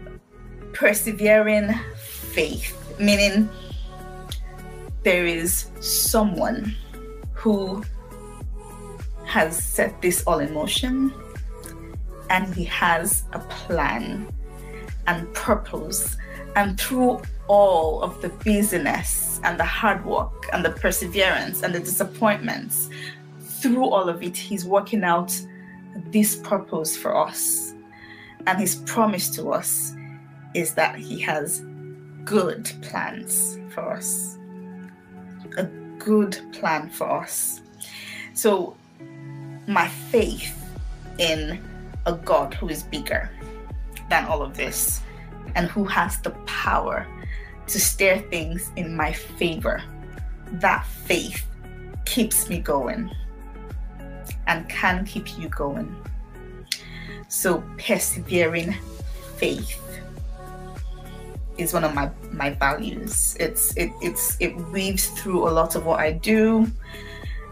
persevering 0.73 1.73
faith, 2.35 2.77
meaning 2.99 3.49
there 5.05 5.27
is 5.27 5.71
someone 5.81 6.77
who 7.33 7.83
has 9.33 9.57
set 9.63 10.01
this 10.03 10.23
all 10.27 10.39
in 10.39 10.53
motion 10.53 11.13
and 12.31 12.55
he 12.55 12.65
has 12.65 13.25
a 13.33 13.39
plan 13.39 14.29
and 15.07 15.33
purpose. 15.35 16.17
And 16.55 16.79
through 16.79 17.23
all 17.49 18.03
of 18.03 18.21
the 18.21 18.29
busyness 18.29 19.41
and 19.43 19.59
the 19.59 19.65
hard 19.65 20.05
work 20.05 20.49
and 20.53 20.65
the 20.65 20.71
perseverance 20.71 21.63
and 21.63 21.75
the 21.75 21.81
disappointments, 21.81 22.91
through 23.41 23.85
all 23.85 24.09
of 24.09 24.23
it, 24.23 24.37
he's 24.37 24.65
working 24.65 25.03
out 25.03 25.33
this 26.11 26.37
purpose 26.37 26.97
for 26.97 27.17
us. 27.17 27.75
And 28.47 28.59
his 28.59 28.77
promise 28.87 29.31
to 29.37 29.51
us 29.51 29.95
is 30.55 30.75
that 30.75 30.97
he 30.97 31.21
has 31.21 31.65
good 32.25 32.71
plans 32.83 33.59
for 33.71 33.93
us 33.93 34.39
a 35.57 35.65
good 35.99 36.39
plan 36.53 36.89
for 36.91 37.23
us. 37.23 37.61
So, 38.35 38.77
my 39.67 39.89
faith 39.89 40.59
in 41.19 41.61
a 42.07 42.13
God 42.13 42.55
who 42.55 42.69
is 42.69 42.83
bigger 42.83 43.31
than 44.11 44.25
all 44.27 44.43
of 44.43 44.57
this 44.57 45.01
and 45.55 45.69
who 45.69 45.85
has 45.85 46.19
the 46.19 46.31
power 46.47 47.07
to 47.67 47.81
steer 47.81 48.19
things 48.19 48.71
in 48.77 48.97
my 48.97 49.13
favor, 49.13 49.83
that 50.53 50.85
faith 50.85 51.47
keeps 52.05 52.49
me 52.49 52.59
going 52.59 53.11
and 54.47 54.69
can 54.69 55.05
keep 55.05 55.39
you 55.39 55.49
going. 55.49 55.95
So, 57.29 57.65
persevering 57.79 58.75
faith 59.37 59.79
is 61.57 61.73
one 61.73 61.85
of 61.85 61.95
my 61.95 62.11
my 62.31 62.51
values. 62.51 63.37
It's 63.41 63.75
it 63.77 63.91
it's 64.03 64.37
it 64.41 64.55
weaves 64.73 65.07
through 65.09 65.49
a 65.49 65.53
lot 65.53 65.75
of 65.75 65.87
what 65.87 66.01
I 66.01 66.13
do. 66.13 66.71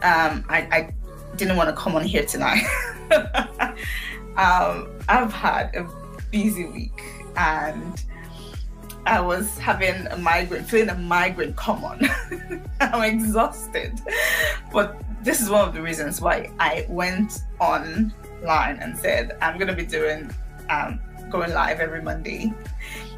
Um, 0.03 0.45
I, 0.49 0.59
I 0.73 0.95
didn't 1.41 1.57
want 1.57 1.71
to 1.71 1.75
come 1.75 1.97
on 1.97 2.05
here 2.05 2.25
tonight. 2.25 2.63
um, 4.37 4.89
I've 5.09 5.33
had 5.33 5.75
a 5.75 5.89
busy 6.31 6.67
week 6.67 7.03
and 7.35 8.05
I 9.07 9.21
was 9.23 9.57
having 9.59 10.07
a 10.09 10.19
migraine, 10.19 10.65
feeling 10.65 10.91
a 10.91 10.95
migraine 10.95 11.55
come 11.55 11.83
on. 11.83 12.07
I'm 12.81 13.03
exhausted. 13.03 13.99
But 14.71 15.01
this 15.23 15.41
is 15.41 15.49
one 15.49 15.67
of 15.67 15.73
the 15.73 15.81
reasons 15.81 16.21
why 16.21 16.51
I 16.61 16.85
went 16.91 17.43
online 17.59 18.13
and 18.45 18.97
said 18.97 19.39
I'm 19.41 19.59
gonna 19.59 19.75
be 19.75 19.87
doing 19.87 20.31
um, 20.69 21.01
going 21.31 21.55
live 21.55 21.81
every 21.81 22.03
Monday 22.03 22.53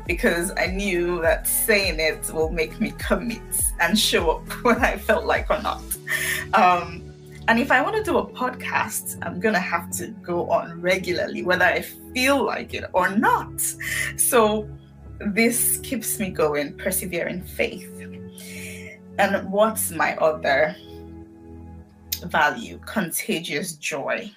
because 0.07 0.53
I 0.57 0.67
knew 0.67 1.21
that 1.23 1.49
saying 1.49 1.99
it 1.99 2.31
will 2.33 2.51
make 2.51 2.81
me 2.81 2.93
commit 2.99 3.43
and 3.81 3.99
show 3.99 4.31
up 4.31 4.49
when 4.65 4.79
I 4.79 4.97
felt 4.97 5.25
like 5.25 5.51
or 5.51 5.61
not. 5.61 5.83
Um, 6.55 7.12
and 7.49 7.59
if 7.59 7.73
I 7.73 7.83
want 7.83 7.97
to 7.97 8.03
do 8.05 8.19
a 8.19 8.27
podcast, 8.27 9.19
I'm 9.23 9.41
going 9.41 9.55
to 9.55 9.61
have 9.61 9.91
to 9.99 10.09
go 10.23 10.49
on 10.49 10.81
regularly, 10.81 11.43
whether 11.43 11.65
I 11.65 11.83
feel 12.15 12.45
like 12.45 12.73
it 12.75 12.85
or 12.93 13.09
not. 13.17 13.61
So 14.17 14.69
this 15.19 15.79
keeps 15.83 16.21
me 16.21 16.31
going, 16.31 16.77
persevering 16.77 17.43
faith. 17.43 17.89
And 19.19 19.51
what's 19.51 19.91
my 19.91 20.17
other 20.17 20.77
value? 22.25 22.79
Contagious 22.87 23.75
joy. 23.75 24.31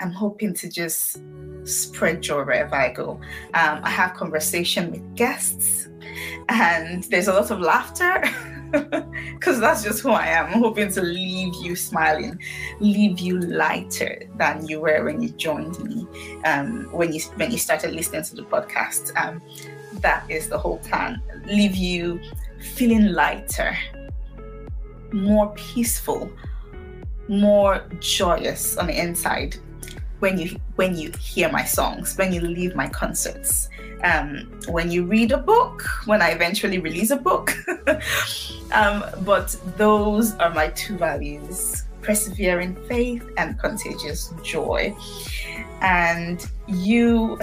I'm 0.00 0.12
hoping 0.12 0.54
to 0.54 0.70
just 0.70 1.20
spread 1.64 2.22
joy 2.22 2.44
wherever 2.44 2.74
I 2.76 2.92
go. 2.92 3.20
Um, 3.54 3.80
I 3.82 3.90
have 3.90 4.14
conversation 4.14 4.92
with 4.92 5.16
guests, 5.16 5.88
and 6.48 7.02
there's 7.04 7.26
a 7.26 7.32
lot 7.32 7.50
of 7.50 7.60
laughter 7.60 8.22
because 9.34 9.60
that's 9.60 9.82
just 9.82 10.02
who 10.02 10.10
I 10.10 10.26
am. 10.26 10.46
I'm 10.46 10.60
hoping 10.60 10.90
to 10.92 11.02
leave 11.02 11.54
you 11.62 11.76
smiling, 11.76 12.40
leave 12.80 13.18
you 13.18 13.38
lighter 13.40 14.22
than 14.36 14.66
you 14.66 14.80
were 14.80 15.04
when 15.04 15.22
you 15.22 15.30
joined 15.30 15.78
me, 15.84 16.06
um, 16.44 16.88
when 16.92 17.12
you 17.12 17.20
when 17.36 17.50
you 17.50 17.58
started 17.58 17.92
listening 17.92 18.24
to 18.24 18.36
the 18.36 18.42
podcast. 18.42 19.16
Um, 19.16 19.42
that 20.00 20.30
is 20.30 20.48
the 20.48 20.58
whole 20.58 20.78
plan. 20.78 21.20
Leave 21.46 21.74
you 21.74 22.20
feeling 22.74 23.12
lighter, 23.12 23.76
more 25.12 25.52
peaceful, 25.54 26.30
more 27.28 27.84
joyous 28.00 28.76
on 28.76 28.86
the 28.86 29.00
inside 29.00 29.56
when 30.20 30.38
you 30.38 30.60
when 30.76 30.96
you 30.96 31.12
hear 31.20 31.50
my 31.50 31.64
songs, 31.64 32.16
when 32.16 32.32
you 32.32 32.40
leave 32.40 32.74
my 32.74 32.88
concerts, 32.88 33.68
um, 34.04 34.50
when 34.68 34.90
you 34.90 35.04
read 35.04 35.32
a 35.32 35.38
book, 35.38 35.82
when 36.06 36.22
I 36.22 36.30
eventually 36.30 36.78
release 36.78 37.10
a 37.10 37.16
book. 37.16 37.56
um, 38.72 39.04
but 39.22 39.56
those 39.76 40.34
are 40.36 40.50
my 40.50 40.68
two 40.68 40.96
values: 40.96 41.84
persevering 42.02 42.76
faith 42.86 43.28
and 43.36 43.58
contagious 43.58 44.32
joy. 44.42 44.94
And 45.80 46.44
you, 46.66 47.38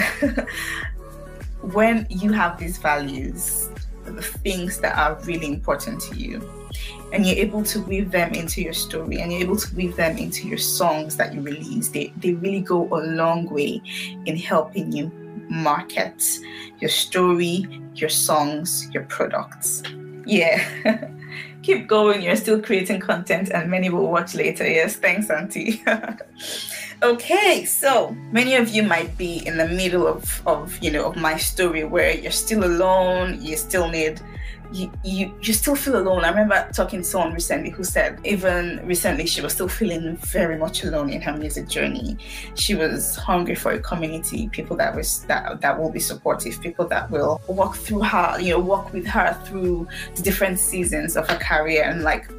when 1.61 2.05
you 2.09 2.33
have 2.33 2.59
these 2.59 2.77
values, 2.77 3.69
the 4.03 4.21
things 4.21 4.79
that 4.79 4.97
are 4.97 5.15
really 5.23 5.47
important 5.47 6.01
to 6.01 6.15
you 6.17 6.64
and 7.11 7.25
you're 7.25 7.37
able 7.37 7.63
to 7.63 7.81
weave 7.81 8.11
them 8.11 8.33
into 8.33 8.61
your 8.61 8.73
story 8.73 9.21
and 9.21 9.31
you're 9.31 9.41
able 9.41 9.57
to 9.57 9.75
weave 9.75 9.95
them 9.95 10.17
into 10.17 10.47
your 10.47 10.57
songs 10.57 11.15
that 11.17 11.33
you 11.33 11.41
release. 11.41 11.89
They, 11.89 12.13
they 12.17 12.33
really 12.33 12.61
go 12.61 12.87
a 12.91 13.01
long 13.05 13.49
way 13.49 13.81
in 14.25 14.35
helping 14.37 14.91
you 14.91 15.11
market 15.49 16.23
your 16.79 16.89
story 16.89 17.65
your 17.93 18.09
songs 18.09 18.89
your 18.93 19.03
products. 19.03 19.83
Yeah. 20.25 20.63
Keep 21.61 21.87
going. 21.87 22.21
You're 22.21 22.35
still 22.35 22.61
creating 22.61 22.99
content 22.99 23.49
and 23.49 23.71
many 23.71 23.89
will 23.89 24.11
watch 24.11 24.35
later. 24.35 24.67
Yes 24.67 24.95
thanks 24.95 25.29
auntie. 25.29 25.83
Okay 27.03 27.65
so 27.65 28.15
many 28.31 28.55
of 28.55 28.69
you 28.69 28.81
might 28.81 29.17
be 29.17 29.45
in 29.45 29.57
the 29.57 29.67
middle 29.67 30.07
of 30.07 30.41
of 30.47 30.81
you 30.81 30.89
know 30.89 31.05
of 31.07 31.17
my 31.17 31.35
story 31.35 31.83
where 31.83 32.15
you're 32.15 32.31
still 32.31 32.63
alone 32.63 33.41
you 33.41 33.57
still 33.57 33.89
need 33.89 34.21
you, 34.71 34.91
you 35.03 35.33
you 35.41 35.53
still 35.53 35.75
feel 35.75 35.97
alone. 35.97 36.23
I 36.23 36.29
remember 36.29 36.69
talking 36.73 37.01
to 37.01 37.05
someone 37.05 37.33
recently 37.33 37.69
who 37.69 37.83
said 37.83 38.19
even 38.23 38.85
recently 38.85 39.25
she 39.25 39.41
was 39.41 39.53
still 39.53 39.67
feeling 39.67 40.17
very 40.17 40.57
much 40.57 40.83
alone 40.83 41.09
in 41.09 41.21
her 41.21 41.35
music 41.35 41.67
journey. 41.67 42.17
She 42.55 42.75
was 42.75 43.15
hungry 43.15 43.55
for 43.55 43.71
a 43.71 43.79
community, 43.79 44.49
people 44.49 44.77
that 44.77 44.95
was 44.95 45.23
that 45.25 45.61
that 45.61 45.79
will 45.79 45.91
be 45.91 45.99
supportive, 45.99 46.59
people 46.61 46.87
that 46.87 47.09
will 47.09 47.41
walk 47.47 47.75
through 47.75 48.03
her, 48.03 48.39
you 48.39 48.51
know, 48.51 48.59
walk 48.59 48.93
with 48.93 49.05
her 49.07 49.33
through 49.45 49.87
the 50.15 50.21
different 50.21 50.59
seasons 50.59 51.15
of 51.15 51.27
her 51.29 51.37
career 51.37 51.83
and 51.83 52.03
like, 52.03 52.29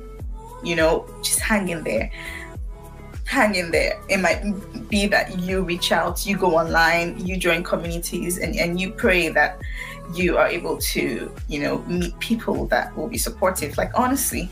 you 0.62 0.76
know, 0.76 1.06
just 1.22 1.40
hang 1.40 1.68
in 1.68 1.84
there 1.84 2.10
hang 3.26 3.56
in 3.56 3.70
there. 3.72 4.00
It 4.08 4.18
might 4.18 4.40
be 4.88 5.06
that 5.08 5.38
you 5.40 5.62
reach 5.62 5.92
out, 5.92 6.24
you 6.24 6.36
go 6.36 6.56
online, 6.56 7.18
you 7.26 7.36
join 7.36 7.62
communities, 7.64 8.38
and, 8.38 8.54
and 8.56 8.80
you 8.80 8.90
pray 8.90 9.28
that 9.30 9.60
you 10.14 10.38
are 10.38 10.46
able 10.46 10.78
to, 10.78 11.32
you 11.48 11.60
know, 11.60 11.78
meet 11.82 12.18
people 12.18 12.66
that 12.66 12.96
will 12.96 13.08
be 13.08 13.18
supportive. 13.18 13.76
Like 13.76 13.90
honestly, 13.94 14.50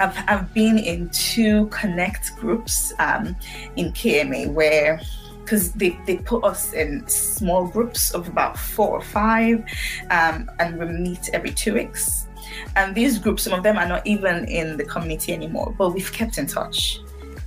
I've, 0.00 0.16
I've 0.28 0.52
been 0.54 0.78
in 0.78 1.10
two 1.10 1.66
connect 1.66 2.36
groups 2.36 2.92
um, 2.98 3.36
in 3.76 3.92
KMA 3.92 4.52
where 4.52 5.00
because 5.48 5.72
they, 5.72 5.98
they 6.04 6.18
put 6.18 6.44
us 6.44 6.74
in 6.74 7.08
small 7.08 7.66
groups 7.66 8.10
of 8.10 8.28
about 8.28 8.58
four 8.58 8.90
or 8.90 9.00
five 9.00 9.64
um, 10.10 10.50
and 10.58 10.78
we 10.78 10.84
meet 10.84 11.30
every 11.32 11.50
two 11.50 11.72
weeks 11.72 12.26
and 12.76 12.94
these 12.94 13.18
groups 13.18 13.44
some 13.44 13.54
of 13.54 13.62
them 13.62 13.78
are 13.78 13.88
not 13.88 14.06
even 14.06 14.44
in 14.44 14.76
the 14.76 14.84
community 14.84 15.32
anymore 15.32 15.74
but 15.78 15.90
we've 15.90 16.12
kept 16.12 16.36
in 16.36 16.46
touch 16.46 17.00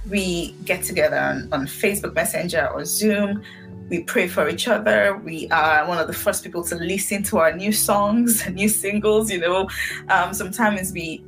we 0.10 0.54
get 0.65 0.84
together 0.84 1.17
on, 1.17 1.47
on 1.51 1.67
facebook 1.67 2.15
messenger 2.15 2.69
or 2.73 2.84
zoom 2.86 3.43
we 3.91 4.04
pray 4.04 4.25
for 4.25 4.47
each 4.47 4.69
other. 4.69 5.17
We 5.17 5.49
are 5.49 5.86
one 5.86 5.97
of 5.97 6.08
the 6.08 6.13
first 6.13 6.45
people 6.45 6.63
to 6.63 6.75
listen 6.75 7.23
to 7.23 7.39
our 7.39 7.54
new 7.54 7.73
songs, 7.73 8.47
new 8.54 8.69
singles. 8.69 9.30
You 9.30 9.41
know, 9.41 9.69
um, 10.08 10.34
sometimes 10.34 10.93
we 10.93 11.23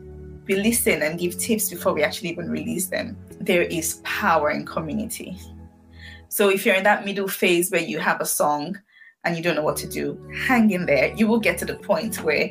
we 0.48 0.56
listen 0.56 1.04
and 1.04 1.20
give 1.20 1.38
tips 1.38 1.70
before 1.70 1.94
we 1.94 2.04
actually 2.04 2.30
even 2.30 2.50
release 2.50 2.88
them. 2.88 3.18
There 3.40 3.64
is 3.64 4.02
power 4.04 4.50
in 4.50 4.66
community. 4.66 5.38
So 6.30 6.50
if 6.50 6.66
you're 6.66 6.76
in 6.76 6.84
that 6.84 7.06
middle 7.06 7.28
phase 7.28 7.70
where 7.70 7.82
you 7.82 8.00
have 8.00 8.20
a 8.22 8.26
song 8.26 8.80
and 9.26 9.38
you 9.38 9.44
don't 9.44 9.56
know 9.56 9.62
what 9.62 9.78
to 9.78 9.88
do, 9.88 10.18
hang 10.48 10.72
in 10.72 10.86
there. 10.86 11.14
You 11.16 11.28
will 11.28 11.40
get 11.40 11.58
to 11.60 11.66
the 11.66 11.76
point 11.76 12.24
where 12.24 12.50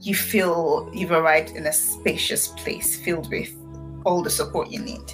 you 0.00 0.14
feel 0.14 0.90
you've 0.92 1.12
arrived 1.12 1.50
in 1.56 1.66
a 1.66 1.72
spacious 1.72 2.48
place 2.48 2.96
filled 2.96 3.30
with 3.30 3.52
all 4.04 4.22
the 4.22 4.30
support 4.30 4.70
you 4.70 4.80
need 4.80 5.12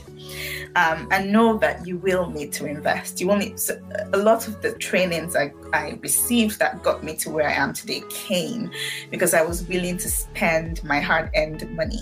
um, 0.77 1.09
and 1.11 1.33
know 1.33 1.57
that 1.59 1.87
you 1.87 1.99
will 1.99 2.29
need 2.31 2.53
to 2.53 2.67
invest. 2.67 3.21
You 3.21 3.29
will 3.29 3.37
need 3.37 3.59
so 3.61 3.81
a 4.13 4.19
lot 4.19 4.49
of 4.49 4.61
the 4.61 4.73
trainings 4.73 5.37
I, 5.37 5.53
I 5.73 5.99
received 6.03 6.59
that 6.59 6.83
got 6.83 7.05
me 7.05 7.17
to 7.17 7.31
where 7.31 7.49
I 7.49 7.53
am 7.53 7.73
today 7.73 8.03
came 8.11 8.71
because 9.11 9.35
I 9.35 9.43
was 9.43 9.67
willing 9.69 9.99
to 9.99 10.09
spend 10.09 10.83
my 10.85 11.01
hard 11.01 11.31
earned 11.37 11.69
money. 11.77 12.01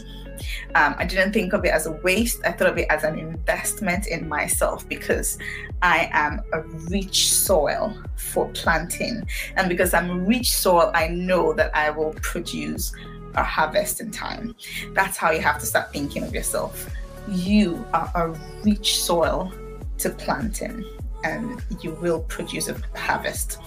Um, 0.74 0.94
I 0.98 1.04
didn't 1.04 1.32
think 1.32 1.52
of 1.52 1.64
it 1.64 1.68
as 1.68 1.86
a 1.86 1.92
waste. 1.92 2.40
I 2.44 2.52
thought 2.52 2.70
of 2.70 2.78
it 2.78 2.86
as 2.88 3.04
an 3.04 3.18
investment 3.18 4.06
in 4.06 4.28
myself 4.28 4.88
because 4.88 5.38
I 5.82 6.08
am 6.12 6.40
a 6.52 6.62
rich 6.90 7.32
soil 7.32 7.96
for 8.16 8.48
planting. 8.48 9.26
And 9.56 9.68
because 9.68 9.94
I'm 9.94 10.10
a 10.10 10.18
rich 10.18 10.50
soil, 10.52 10.90
I 10.94 11.08
know 11.08 11.52
that 11.52 11.76
I 11.76 11.90
will 11.90 12.14
produce 12.22 12.92
a 13.34 13.44
harvest 13.44 14.00
in 14.00 14.10
time. 14.10 14.54
That's 14.94 15.16
how 15.16 15.30
you 15.30 15.40
have 15.40 15.58
to 15.60 15.66
start 15.66 15.92
thinking 15.92 16.22
of 16.24 16.34
yourself 16.34 16.88
you 17.28 17.84
are 17.92 18.10
a 18.14 18.28
rich 18.64 19.02
soil 19.02 19.52
to 19.98 20.10
plant 20.10 20.62
in 20.62 20.84
and 21.24 21.62
you 21.80 21.92
will 21.92 22.20
produce 22.20 22.68
a 22.68 22.76
harvest. 22.96 23.58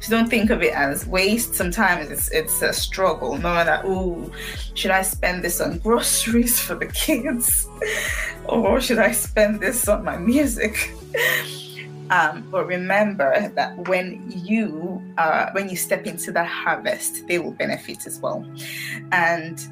So 0.00 0.10
don't 0.10 0.28
think 0.28 0.50
of 0.50 0.62
it 0.62 0.72
as 0.72 1.06
waste. 1.06 1.54
Sometimes 1.54 2.10
it's 2.10 2.30
it's 2.30 2.62
a 2.62 2.72
struggle, 2.72 3.36
knowing 3.36 3.66
that 3.66 3.82
oh, 3.84 4.30
should 4.74 4.90
I 4.90 5.02
spend 5.02 5.44
this 5.44 5.60
on 5.60 5.78
groceries 5.78 6.58
for 6.58 6.74
the 6.74 6.86
kids, 6.86 7.68
or 8.46 8.80
should 8.80 8.98
I 8.98 9.12
spend 9.12 9.60
this 9.60 9.88
on 9.88 10.04
my 10.04 10.16
music? 10.16 10.94
Um, 12.10 12.46
but 12.50 12.66
remember 12.66 13.48
that 13.54 13.88
when 13.88 14.22
you 14.44 15.02
uh, 15.16 15.46
when 15.52 15.70
you 15.70 15.76
step 15.76 16.04
into 16.04 16.30
that 16.32 16.46
harvest, 16.46 17.26
they 17.26 17.38
will 17.38 17.52
benefit 17.52 18.06
as 18.06 18.20
well, 18.20 18.44
and 19.12 19.66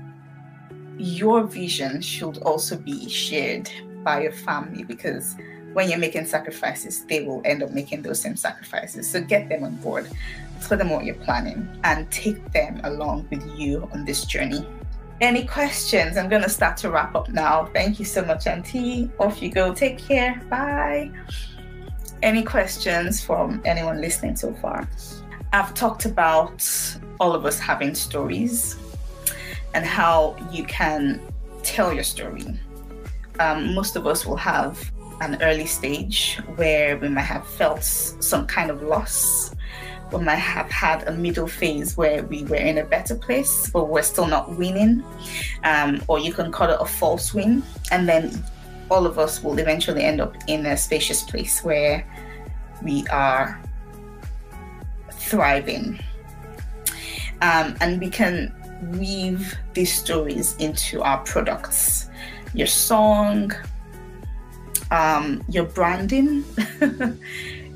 your 1.00 1.44
vision 1.44 2.00
should 2.02 2.38
also 2.38 2.76
be 2.76 3.08
shared 3.08 3.70
by 4.04 4.22
your 4.22 4.32
family 4.32 4.84
because 4.84 5.36
when 5.72 5.88
you're 5.88 5.98
making 5.98 6.26
sacrifices, 6.26 7.04
they 7.06 7.24
will 7.24 7.40
end 7.44 7.62
up 7.62 7.70
making 7.70 8.02
those 8.02 8.20
same 8.20 8.36
sacrifices. 8.36 9.08
So 9.08 9.20
get 9.22 9.48
them 9.48 9.64
on 9.64 9.76
board, 9.76 10.08
tell 10.60 10.76
them 10.76 10.90
what 10.90 11.04
you're 11.04 11.14
planning, 11.16 11.68
and 11.84 12.10
take 12.10 12.52
them 12.52 12.80
along 12.84 13.28
with 13.30 13.44
you 13.58 13.88
on 13.92 14.04
this 14.04 14.24
journey. 14.24 14.66
Any 15.20 15.46
questions? 15.46 16.16
I'm 16.16 16.28
going 16.28 16.42
to 16.42 16.48
start 16.48 16.76
to 16.78 16.90
wrap 16.90 17.14
up 17.14 17.28
now. 17.28 17.66
Thank 17.72 17.98
you 17.98 18.04
so 18.04 18.24
much, 18.24 18.46
Auntie. 18.46 19.10
Off 19.18 19.42
you 19.42 19.50
go. 19.50 19.72
Take 19.74 19.98
care. 19.98 20.42
Bye. 20.48 21.10
Any 22.22 22.42
questions 22.42 23.22
from 23.22 23.62
anyone 23.64 24.00
listening 24.00 24.36
so 24.36 24.52
far? 24.54 24.88
I've 25.52 25.74
talked 25.74 26.04
about 26.04 26.66
all 27.20 27.34
of 27.34 27.44
us 27.44 27.58
having 27.58 27.94
stories 27.94 28.76
and 29.74 29.84
how 29.84 30.36
you 30.50 30.64
can 30.64 31.20
tell 31.62 31.92
your 31.92 32.04
story. 32.04 32.44
Um, 33.38 33.74
most 33.74 33.96
of 33.96 34.06
us 34.06 34.26
will 34.26 34.36
have 34.36 34.90
an 35.20 35.40
early 35.42 35.66
stage 35.66 36.40
where 36.56 36.96
we 36.96 37.08
might 37.08 37.22
have 37.22 37.46
felt 37.46 37.82
some 37.84 38.46
kind 38.46 38.70
of 38.70 38.82
loss. 38.82 39.54
We 40.12 40.18
might 40.20 40.36
have 40.36 40.70
had 40.70 41.06
a 41.06 41.12
middle 41.12 41.46
phase 41.46 41.96
where 41.96 42.24
we 42.24 42.44
were 42.44 42.56
in 42.56 42.78
a 42.78 42.84
better 42.84 43.14
place, 43.14 43.70
but 43.70 43.88
we're 43.88 44.02
still 44.02 44.26
not 44.26 44.56
winning. 44.56 45.04
Um, 45.62 46.02
or 46.08 46.18
you 46.18 46.32
can 46.32 46.50
call 46.50 46.70
it 46.70 46.78
a 46.80 46.86
false 46.86 47.32
win. 47.32 47.62
And 47.92 48.08
then 48.08 48.42
all 48.90 49.06
of 49.06 49.18
us 49.18 49.42
will 49.42 49.58
eventually 49.58 50.02
end 50.02 50.20
up 50.20 50.34
in 50.48 50.66
a 50.66 50.76
spacious 50.76 51.22
place 51.22 51.62
where 51.62 52.04
we 52.82 53.06
are 53.08 53.62
thriving. 55.12 56.00
Um, 57.42 57.76
and 57.80 58.00
we 58.00 58.10
can 58.10 58.54
weave 58.82 59.56
these 59.74 59.92
stories 59.92 60.56
into 60.56 61.02
our 61.02 61.18
products 61.24 62.08
your 62.54 62.66
song 62.66 63.52
um, 64.90 65.42
your 65.48 65.64
branding 65.64 66.44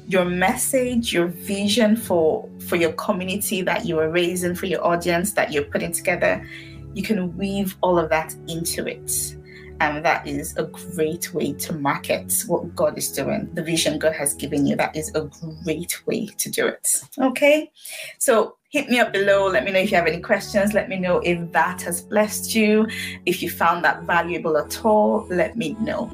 your 0.07 0.25
message, 0.25 1.12
your 1.12 1.27
vision 1.27 1.97
for 1.97 2.49
for 2.69 2.77
your 2.77 2.93
community 2.93 3.62
that 3.62 3.85
you 3.85 3.99
are 3.99 4.11
raising, 4.11 4.55
for 4.55 4.67
your 4.67 4.85
audience 4.85 5.33
that 5.33 5.53
you're 5.53 5.64
putting 5.64 5.93
together, 5.93 6.47
you 6.95 7.03
can 7.03 7.37
weave 7.37 7.77
all 7.83 7.99
of 7.99 8.09
that 8.11 8.35
into 8.49 8.87
it. 8.87 9.37
And 9.85 10.05
that 10.05 10.27
is 10.27 10.57
a 10.57 10.64
great 10.64 11.35
way 11.35 11.53
to 11.53 11.75
market 11.75 12.42
what 12.47 12.75
God 12.75 12.97
is 12.97 13.12
doing, 13.12 13.51
the 13.53 13.62
vision 13.62 13.99
God 13.99 14.14
has 14.14 14.33
given 14.35 14.66
you. 14.66 14.77
That 14.77 14.97
is 14.97 15.14
a 15.14 15.29
great 15.62 16.07
way 16.07 16.27
to 16.27 16.51
do 16.51 16.66
it. 16.66 16.88
Okay. 17.18 17.70
So 18.18 18.57
hit 18.70 18.88
me 18.88 18.99
up 18.99 19.12
below. 19.12 19.47
Let 19.47 19.64
me 19.64 19.73
know 19.73 19.81
if 19.81 19.90
you 19.90 19.97
have 19.99 20.07
any 20.07 20.20
questions. 20.20 20.73
Let 20.73 20.88
me 20.88 20.99
know 20.99 21.18
if 21.18 21.53
that 21.53 21.83
has 21.83 22.01
blessed 22.01 22.55
you. 22.55 22.87
If 23.27 23.42
you 23.42 23.51
found 23.51 23.85
that 23.85 24.05
valuable 24.05 24.57
at 24.57 24.85
all, 24.85 25.27
let 25.29 25.57
me 25.57 25.77
know. 25.81 26.11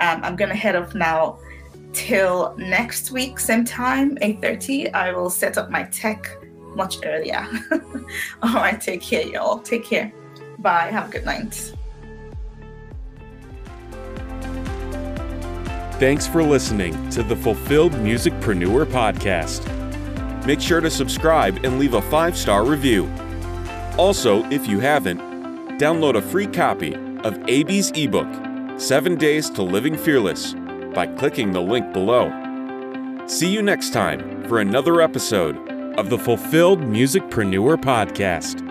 Um, 0.00 0.22
I'm 0.22 0.36
going 0.36 0.50
to 0.50 0.56
head 0.56 0.76
off 0.76 0.94
now 0.94 1.40
till 1.92 2.54
next 2.56 3.10
week, 3.10 3.40
same 3.40 3.64
time, 3.64 4.16
8.30. 4.18 4.94
I 4.94 5.12
will 5.12 5.30
set 5.30 5.58
up 5.58 5.68
my 5.68 5.82
tech 5.84 6.30
much 6.76 6.98
earlier. 7.04 7.44
all 8.42 8.54
right. 8.54 8.80
Take 8.80 9.02
care, 9.02 9.26
y'all. 9.26 9.58
Take 9.58 9.84
care. 9.84 10.12
Bye. 10.60 10.90
Have 10.92 11.08
a 11.08 11.12
good 11.12 11.24
night. 11.24 11.72
Thanks 16.00 16.26
for 16.26 16.42
listening 16.42 17.10
to 17.10 17.22
the 17.22 17.36
Fulfilled 17.36 17.92
Musicpreneur 17.92 18.86
podcast. 18.86 19.66
Make 20.46 20.58
sure 20.58 20.80
to 20.80 20.88
subscribe 20.88 21.62
and 21.62 21.78
leave 21.78 21.92
a 21.92 22.00
five 22.00 22.38
star 22.38 22.64
review. 22.64 23.06
Also, 23.98 24.42
if 24.46 24.66
you 24.66 24.80
haven't, 24.80 25.20
download 25.78 26.16
a 26.16 26.22
free 26.22 26.46
copy 26.46 26.94
of 27.22 27.36
Abi's 27.50 27.90
ebook, 27.90 28.26
Seven 28.80 29.16
Days 29.16 29.50
to 29.50 29.62
Living 29.62 29.94
Fearless, 29.94 30.54
by 30.94 31.06
clicking 31.18 31.52
the 31.52 31.60
link 31.60 31.92
below. 31.92 32.32
See 33.26 33.52
you 33.52 33.60
next 33.60 33.92
time 33.92 34.42
for 34.48 34.60
another 34.60 35.02
episode 35.02 35.58
of 35.98 36.08
the 36.08 36.16
Fulfilled 36.16 36.80
Musicpreneur 36.80 37.76
podcast. 37.76 38.69